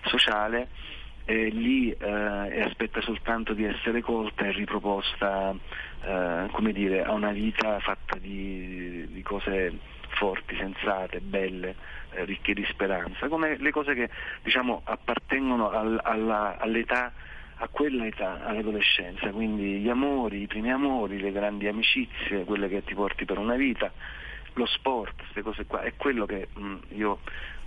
sociale, 0.05 0.69
eh, 1.25 1.49
lì 1.49 1.91
eh, 1.91 2.61
aspetta 2.61 3.01
soltanto 3.01 3.55
di 3.55 3.65
essere 3.65 4.03
colta 4.03 4.45
e 4.45 4.53
riproposta 4.53 5.55
eh, 6.03 6.73
dire, 6.73 7.03
a 7.03 7.13
una 7.13 7.33
vita 7.33 7.81
fatta 7.81 8.19
di, 8.19 9.07
di 9.11 9.23
cose 9.23 9.73
forti, 10.21 10.55
sensate, 10.55 11.21
belle, 11.21 11.75
eh, 12.11 12.27
ricche 12.27 12.53
di 12.53 12.63
speranza, 12.69 13.27
come 13.29 13.57
le 13.57 13.71
cose 13.71 13.95
che 13.95 14.11
diciamo, 14.43 14.83
appartengono 14.85 15.71
al, 15.71 15.99
alla, 16.03 16.59
all'età 16.59 17.11
a 17.63 17.69
quella 17.69 18.07
età, 18.07 18.45
all'adolescenza, 18.45 19.31
quindi 19.31 19.79
gli 19.79 19.89
amori, 19.89 20.43
i 20.43 20.47
primi 20.47 20.71
amori, 20.71 21.19
le 21.19 21.33
grandi 21.33 21.69
amicizie, 21.69 22.45
quelle 22.45 22.69
che 22.69 22.85
ti 22.85 22.95
porti 22.95 23.25
per 23.25 23.39
una 23.39 23.55
vita, 23.55 23.91
lo 24.55 24.67
sport, 24.67 25.15
queste 25.17 25.43
cose 25.43 25.65
qua, 25.65 25.81
è 25.81 25.95
quello 25.97 26.27
che 26.27 26.49
mh, 26.53 26.63
mm, 26.63 26.77
io 26.97 27.21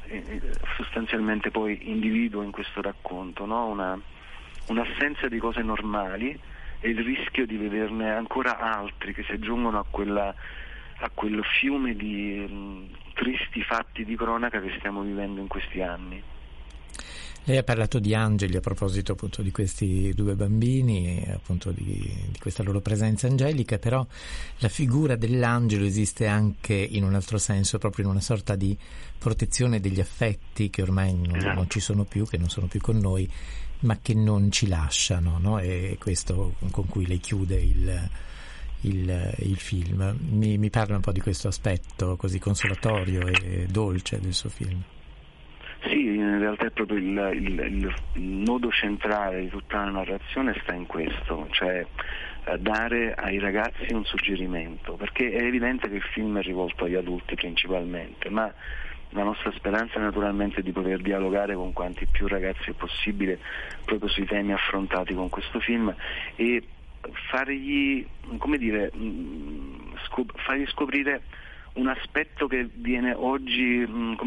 eh, 0.06 0.24
eh, 0.28 0.42
sostanzialmente 0.78 1.50
poi 1.50 1.90
individuo 1.90 2.44
in 2.44 2.52
questo 2.52 2.84
racconto, 2.84 3.46
no? 3.46 3.66
una, 3.66 4.00
un'assenza 4.68 5.28
di 5.28 5.40
cose 5.40 5.62
normali 5.64 6.40
e 6.80 6.90
il 6.90 7.04
rischio 7.04 7.48
di 7.48 7.58
vederne 7.58 8.12
ancora 8.12 8.60
altri 8.60 9.14
che 9.14 9.24
si 9.24 9.32
aggiungono 9.32 9.80
a 9.80 9.86
quella 9.90 10.36
a 10.98 11.10
quel 11.14 11.44
fiume 11.60 11.96
di 11.96 12.46
mh, 12.48 12.54
mm, 12.54 12.84
tristi 13.14 13.62
fatti 13.64 14.06
di 14.06 14.16
cronaca 14.16 14.60
che 14.62 14.74
stiamo 14.78 15.02
vivendo 15.02 15.40
in 15.40 15.48
questi 15.48 15.82
anni. 15.82 16.22
Lei 17.46 17.58
ha 17.58 17.64
parlato 17.64 18.00
di 18.00 18.16
angeli 18.16 18.56
a 18.56 18.62
proposito 18.62 19.12
appunto 19.12 19.42
di 19.42 19.52
questi 19.52 20.14
due 20.14 20.34
bambini 20.34 21.22
e 21.26 21.32
appunto 21.34 21.72
di, 21.72 21.84
di, 21.84 22.40
questa 22.40 22.64
loro 22.64 22.80
presenza 22.80 23.28
angelica, 23.28 23.78
però 23.80 24.06
la 24.60 24.70
figura 24.70 25.18
dell'angelo 25.18 25.84
esiste 25.84 26.26
anche 26.26 26.74
in 26.74 27.04
un 27.04 27.16
altro 27.16 27.38
senso, 27.38 27.80
proprio 27.80 28.06
in 28.06 28.12
una 28.12 28.22
sorta 28.22 28.56
di 28.56 28.78
protezione 29.18 29.82
degli 29.82 30.00
affetti 30.00 30.70
che 30.70 30.82
ormai 30.84 31.14
non, 31.14 31.36
esatto. 31.36 31.54
non 31.56 31.70
ci 31.70 31.82
sono 31.82 32.06
più, 32.06 32.26
che 32.26 32.38
non 32.38 32.48
sono 32.48 32.68
più 32.68 32.80
con 32.80 32.98
noi, 32.98 33.30
ma 33.80 33.98
che 34.02 34.14
non 34.14 34.50
ci 34.50 34.68
lasciano, 34.68 35.38
no? 35.38 35.60
E 35.60 35.98
questo 36.00 36.56
con 36.72 36.88
cui 36.88 37.06
lei 37.06 37.20
chiude 37.20 37.62
il, 37.62 38.10
il, 38.84 39.36
il 39.40 39.58
film. 39.58 40.16
Mi, 40.32 40.58
mi, 40.58 40.70
parla 40.70 40.96
un 40.96 41.02
po' 41.02 41.12
di 41.12 41.20
questo 41.20 41.48
aspetto 41.48 42.16
così 42.16 42.40
consolatorio 42.40 43.28
e 43.28 43.66
dolce 43.70 44.20
del 44.20 44.34
suo 44.34 44.50
film. 44.50 44.82
Sì, 45.86 46.16
in 46.16 46.40
realtà 46.40 46.68
è 46.68 46.72
proprio 46.72 46.98
il, 46.98 47.32
il, 47.34 47.94
il 48.14 48.22
nodo 48.22 48.72
centrale 48.72 49.42
di 49.42 49.50
tutta 49.50 49.84
la 49.84 49.92
narrazione 49.92 50.58
sta 50.64 50.74
in 50.74 50.86
questo, 50.86 51.48
cioè 51.52 51.86
eh, 52.46 52.58
dare 52.60 53.14
ai 53.14 53.40
ragazzi 53.40 53.94
un 53.94 54.06
suggerimento, 54.06 54.94
perché 54.94 55.32
è 55.32 55.44
evidente 55.44 55.90
che 55.90 55.96
il 55.96 56.02
film 56.14 56.40
è 56.40 56.42
rivolto 56.42 56.86
agli 56.86 56.96
adulti 56.96 57.36
principalmente, 57.36 58.30
ma 58.30 58.52
la 59.14 59.24
nostra 59.24 59.52
speranza 59.52 59.96
è 59.96 60.02
naturalmente 60.02 60.62
di 60.62 60.72
poter 60.72 61.00
dialogare 61.02 61.54
con 61.56 61.72
quanti 61.72 62.08
più 62.08 62.28
ragazzi 62.28 62.72
possibile 62.74 63.40
proprio 63.86 64.10
sui 64.10 64.26
temi 64.26 64.54
affrontati 64.54 65.14
con 65.14 65.30
questo 65.30 65.60
film 65.60 65.94
e 66.36 66.64
fargli, 67.30 68.06
dire, 68.58 68.92
mm, 68.96 69.94
scop- 70.06 70.38
fargli 70.40 70.66
scoprire 70.68 71.22
un 71.74 71.88
aspetto 71.88 72.48
che 72.48 72.70
viene 72.72 73.14
oggi 73.14 73.84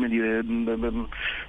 dire, 0.08 0.42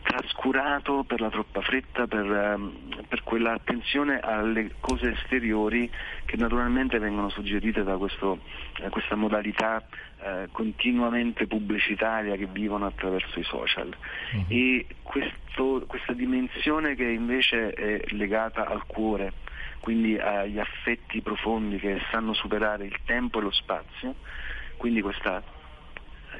trascurato 0.03 1.03
per 1.03 1.21
la 1.21 1.29
troppa 1.29 1.61
fretta, 1.61 2.05
per, 2.05 2.31
ehm, 2.31 3.05
per 3.07 3.23
quella 3.23 3.53
attenzione 3.53 4.19
alle 4.19 4.73
cose 4.79 5.13
esteriori 5.13 5.89
che 6.25 6.37
naturalmente 6.37 6.99
vengono 6.99 7.29
suggerite 7.29 7.83
da 7.83 7.97
questo, 7.97 8.39
eh, 8.79 8.89
questa 8.89 9.15
modalità 9.15 9.83
eh, 10.19 10.49
continuamente 10.51 11.47
pubblicitaria 11.47 12.35
che 12.35 12.45
vivono 12.45 12.85
attraverso 12.85 13.39
i 13.39 13.43
social. 13.43 13.87
Uh-huh. 14.33 14.45
E 14.49 14.85
questo, 15.01 15.83
questa 15.87 16.13
dimensione 16.13 16.95
che 16.95 17.05
invece 17.05 17.71
è 17.71 18.03
legata 18.09 18.67
al 18.67 18.85
cuore, 18.85 19.33
quindi 19.79 20.17
agli 20.17 20.59
affetti 20.59 21.21
profondi 21.21 21.77
che 21.77 22.01
sanno 22.11 22.33
superare 22.33 22.85
il 22.85 22.97
tempo 23.05 23.39
e 23.39 23.41
lo 23.41 23.51
spazio, 23.51 24.15
quindi 24.77 25.01
questa 25.01 25.43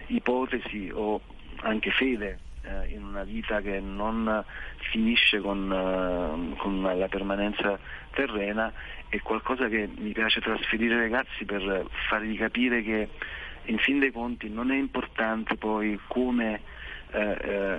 ipotesi 0.08 0.90
o 0.94 1.22
anche 1.62 1.92
fede 1.92 2.40
eh, 2.64 2.94
in 2.94 3.04
una 3.04 3.24
vita 3.24 3.62
che 3.62 3.80
non 3.80 4.44
finisce 4.92 5.40
con, 5.40 5.72
eh, 5.72 6.58
con, 6.58 6.82
la 6.82 7.08
permanenza 7.08 7.80
terrena 8.12 8.72
è 9.10 9.20
qualcosa 9.22 9.68
che 9.68 9.90
mi 9.98 10.12
piace 10.12 10.42
trasferire 10.42 10.96
ai 10.96 11.02
ragazzi 11.02 11.46
per 11.46 11.86
fargli 12.10 12.38
capire 12.38 12.84
che 12.84 13.10
in 13.66 13.78
fin 13.78 14.00
dei 14.00 14.12
conti 14.12 14.50
non 14.50 14.72
è 14.72 14.78
importante 14.78 15.56
poi 15.56 16.00
come 16.08 16.62
eh, 17.12 17.38
eh, 17.42 17.78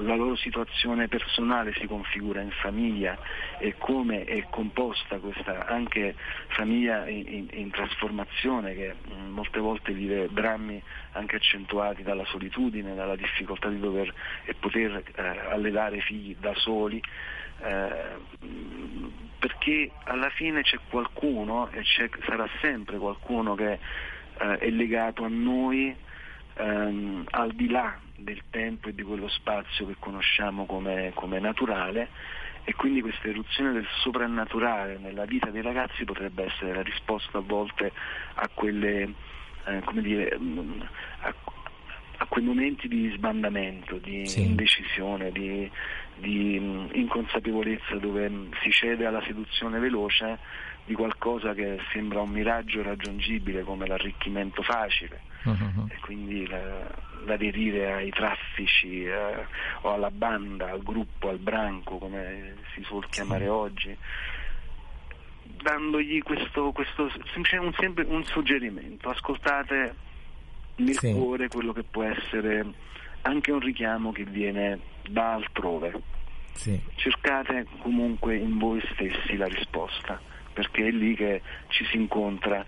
la 0.00 0.14
loro 0.16 0.36
situazione 0.36 1.08
personale 1.08 1.72
si 1.74 1.86
configura 1.86 2.40
in 2.40 2.50
famiglia 2.50 3.16
e 3.58 3.76
come 3.78 4.24
è 4.24 4.44
composta 4.50 5.18
questa 5.18 5.66
anche 5.66 6.14
famiglia 6.48 7.08
in, 7.08 7.24
in, 7.26 7.48
in 7.52 7.70
trasformazione 7.70 8.74
che 8.74 8.94
mh, 8.94 9.30
molte 9.30 9.60
volte 9.60 9.92
vive 9.92 10.28
drammi 10.32 10.82
anche 11.12 11.36
accentuati 11.36 12.02
dalla 12.02 12.24
solitudine, 12.26 12.94
dalla 12.94 13.16
difficoltà 13.16 13.68
di 13.68 13.78
dover 13.78 14.12
e 14.44 14.54
poter 14.54 15.02
eh, 15.14 15.22
allevare 15.50 16.00
figli 16.00 16.34
da 16.38 16.54
soli. 16.56 17.00
Eh, 17.64 18.50
perché 19.38 19.90
alla 20.04 20.30
fine 20.30 20.62
c'è 20.62 20.78
qualcuno 20.88 21.68
e 21.70 21.82
c'è, 21.82 22.08
sarà 22.24 22.48
sempre 22.60 22.98
qualcuno 22.98 23.54
che 23.54 23.78
eh, 24.38 24.58
è 24.58 24.70
legato 24.70 25.24
a 25.24 25.28
noi 25.28 25.94
ehm, 26.54 27.24
al 27.30 27.52
di 27.52 27.68
là 27.68 27.98
del 28.16 28.42
tempo 28.50 28.88
e 28.88 28.94
di 28.94 29.02
quello 29.02 29.28
spazio 29.28 29.86
che 29.86 29.96
conosciamo 29.98 30.66
come, 30.66 31.12
come 31.14 31.38
naturale 31.40 32.08
e 32.64 32.74
quindi 32.74 33.00
questa 33.00 33.28
eruzione 33.28 33.72
del 33.72 33.86
soprannaturale 34.02 34.98
nella 34.98 35.24
vita 35.24 35.50
dei 35.50 35.62
ragazzi 35.62 36.04
potrebbe 36.04 36.44
essere 36.44 36.74
la 36.74 36.82
risposta 36.82 37.38
a 37.38 37.42
volte 37.44 37.92
a 38.34 38.48
quelle, 38.54 39.12
eh, 39.64 39.80
come 39.84 40.00
dire, 40.00 40.36
mm, 40.38 40.80
a, 41.22 41.34
a, 42.22 42.26
quei 42.26 42.44
momenti 42.44 42.88
di 42.88 43.10
sbandamento, 43.14 43.96
di 43.98 44.26
sì. 44.26 44.42
indecisione, 44.42 45.30
di, 45.32 45.70
di 46.16 46.54
inconsapevolezza 46.92 47.96
dove 47.96 48.30
si 48.62 48.70
cede 48.70 49.06
alla 49.06 49.22
seduzione 49.24 49.78
veloce 49.78 50.38
di 50.84 50.94
qualcosa 50.94 51.54
che 51.54 51.78
sembra 51.92 52.20
un 52.20 52.30
miraggio 52.30 52.82
raggiungibile 52.82 53.62
come 53.62 53.86
l'arricchimento 53.86 54.62
facile 54.62 55.20
uh-huh. 55.44 55.86
e 55.88 55.96
quindi 56.00 56.46
la, 56.48 56.90
l'aderire 57.24 57.92
ai 57.92 58.10
traffici 58.10 59.04
eh, 59.04 59.46
o 59.82 59.92
alla 59.92 60.10
banda, 60.10 60.70
al 60.70 60.82
gruppo, 60.82 61.28
al 61.28 61.38
branco 61.38 61.98
come 61.98 62.56
si 62.74 62.82
suol 62.82 63.08
chiamare 63.08 63.44
sì. 63.44 63.50
oggi 63.50 63.98
dandogli 65.44 66.20
questo, 66.22 66.72
questo 66.72 67.08
un, 67.34 67.72
un 68.08 68.24
suggerimento 68.24 69.08
ascoltate 69.08 69.94
nel 70.76 70.98
sì. 70.98 71.12
cuore 71.12 71.48
quello 71.48 71.72
che 71.72 71.82
può 71.82 72.02
essere 72.02 72.64
anche 73.22 73.52
un 73.52 73.60
richiamo 73.60 74.12
che 74.12 74.24
viene 74.24 74.80
da 75.08 75.34
altrove 75.34 75.92
sì. 76.54 76.80
cercate 76.96 77.66
comunque 77.78 78.36
in 78.36 78.58
voi 78.58 78.82
stessi 78.92 79.36
la 79.36 79.46
risposta 79.46 80.20
perché 80.52 80.86
è 80.86 80.90
lì 80.90 81.14
che 81.14 81.42
ci 81.68 81.84
si 81.86 81.96
incontra 81.96 82.64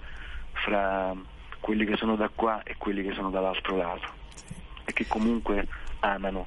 fra 0.53 1.15
quelli 1.61 1.85
che 1.85 1.97
sono 1.97 2.17
da 2.17 2.29
qua 2.29 2.63
e 2.63 2.77
quelli 2.77 3.03
che 3.03 3.13
sono 3.15 3.31
dall'altro 3.31 3.77
lato 3.77 4.23
e 4.85 4.93
che 4.93 5.07
comunque 5.07 5.67
amano. 6.01 6.47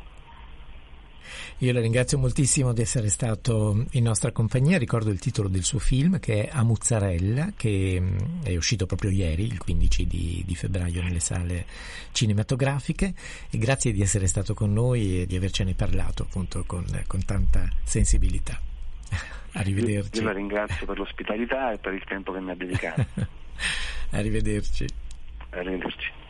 Io 1.59 1.73
la 1.73 1.79
ringrazio 1.79 2.17
moltissimo 2.17 2.73
di 2.73 2.81
essere 2.81 3.09
stato 3.09 3.85
in 3.91 4.03
nostra 4.03 4.31
compagnia. 4.31 4.77
Ricordo 4.77 5.09
il 5.09 5.19
titolo 5.19 5.47
del 5.47 5.63
suo 5.63 5.79
film 5.79 6.19
che 6.19 6.45
è 6.45 6.49
A 6.51 6.63
Muzzarella, 6.63 7.53
che 7.55 7.97
mm, 7.99 8.43
è 8.43 8.55
uscito 8.55 8.85
proprio 8.85 9.09
ieri, 9.09 9.45
il 9.45 9.57
15 9.57 10.07
di, 10.07 10.43
di, 10.45 10.55
febbraio, 10.55 11.01
nelle 11.01 11.19
sale 11.19 11.65
cinematografiche. 12.11 13.13
E 13.49 13.57
grazie 13.57 13.91
di 13.91 14.01
essere 14.01 14.27
stato 14.27 14.53
con 14.53 14.71
noi 14.73 15.21
e 15.21 15.25
di 15.25 15.35
avercene 15.35 15.73
parlato 15.73 16.23
appunto 16.23 16.63
con, 16.65 16.85
con 17.07 17.23
tanta 17.25 17.67
sensibilità. 17.83 18.59
Arrivederci. 19.53 20.19
Io 20.19 20.25
la 20.25 20.33
ringrazio 20.33 20.85
per 20.85 20.97
l'ospitalità 20.97 21.71
e 21.71 21.77
per 21.77 21.93
il 21.93 22.03
tempo 22.05 22.31
che 22.31 22.39
mi 22.39 22.51
ha 22.51 22.55
dedicato. 22.55 23.05
Arrivederci. 24.11 24.85
Arrivederci. 25.49 26.25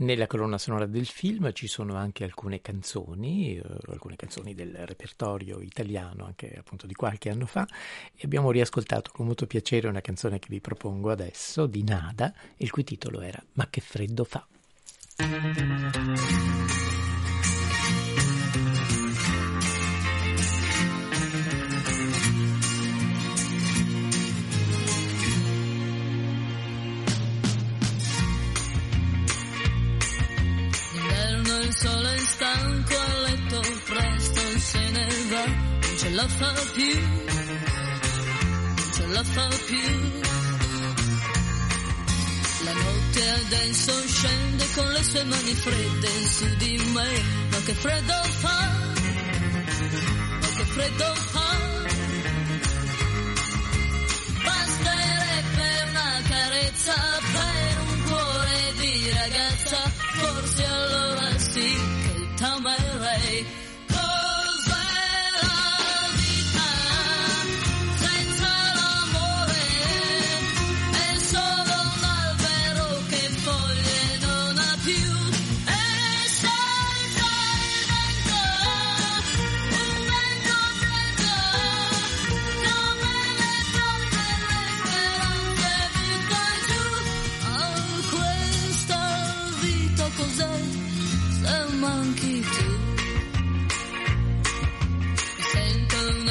Nella 0.00 0.26
colonna 0.26 0.56
sonora 0.56 0.86
del 0.86 1.04
film 1.04 1.52
ci 1.52 1.66
sono 1.66 1.94
anche 1.94 2.24
alcune 2.24 2.62
canzoni, 2.62 3.56
eh, 3.56 3.62
alcune 3.88 4.16
canzoni 4.16 4.54
del 4.54 4.74
repertorio 4.86 5.60
italiano, 5.60 6.24
anche 6.24 6.54
appunto 6.56 6.86
di 6.86 6.94
qualche 6.94 7.28
anno 7.28 7.44
fa, 7.44 7.68
e 8.14 8.20
abbiamo 8.22 8.50
riascoltato 8.50 9.10
con 9.12 9.26
molto 9.26 9.46
piacere 9.46 9.88
una 9.88 10.00
canzone 10.00 10.38
che 10.38 10.46
vi 10.48 10.60
propongo 10.60 11.10
adesso, 11.10 11.66
di 11.66 11.82
Nada, 11.82 12.32
il 12.56 12.70
cui 12.70 12.82
titolo 12.82 13.20
era 13.20 13.44
Ma 13.52 13.66
che 13.68 13.82
freddo 13.82 14.24
fa. 14.24 14.46
Solo 31.80 32.08
è 32.08 32.18
stanco 32.18 32.94
a 32.94 33.18
letto, 33.26 33.60
presto 33.86 34.40
se 34.58 34.90
ne 34.90 35.08
va, 35.30 35.44
non 35.46 35.96
ce 35.96 36.10
la 36.10 36.28
fa 36.28 36.52
più, 36.74 37.00
non 38.76 38.90
ce 38.92 39.06
la 39.06 39.24
fa 39.24 39.48
più. 39.66 40.28
La 42.64 42.72
notte 42.72 43.30
adesso 43.30 43.92
scende 44.08 44.66
con 44.74 44.88
le 44.92 45.02
sue 45.02 45.24
mani 45.24 45.54
fredde 45.54 46.28
su 46.28 46.56
di 46.56 46.76
me, 46.92 47.22
ma 47.50 47.56
che 47.64 47.72
freddo 47.72 48.22
fa, 48.40 48.70
ma 50.40 50.48
che 50.56 50.64
freddo 50.64 51.14
fa. 51.14 51.39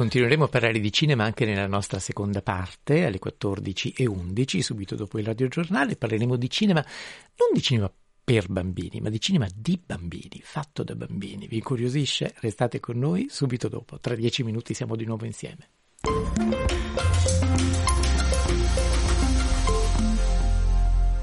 continueremo 0.00 0.44
a 0.44 0.48
parlare 0.48 0.80
di 0.80 0.90
cinema 0.90 1.24
anche 1.24 1.44
nella 1.44 1.66
nostra 1.66 1.98
seconda 1.98 2.40
parte, 2.40 3.04
alle 3.04 3.18
14.11, 3.22 4.60
subito 4.60 4.96
dopo 4.96 5.18
il 5.18 5.26
radiogiornale. 5.26 5.96
Parleremo 5.96 6.36
di 6.36 6.48
cinema, 6.48 6.80
non 6.80 7.50
di 7.52 7.60
cinema 7.60 7.92
per 8.24 8.48
bambini, 8.48 9.02
ma 9.02 9.10
di 9.10 9.20
cinema 9.20 9.46
di 9.54 9.78
bambini, 9.84 10.40
fatto 10.42 10.84
da 10.84 10.94
bambini. 10.94 11.48
Vi 11.48 11.56
incuriosisce? 11.56 12.32
Restate 12.38 12.80
con 12.80 12.98
noi 12.98 13.26
subito 13.28 13.68
dopo. 13.68 14.00
Tra 14.00 14.14
dieci 14.14 14.42
minuti 14.42 14.72
siamo 14.72 14.96
di 14.96 15.04
nuovo 15.04 15.26
insieme. 15.26 15.68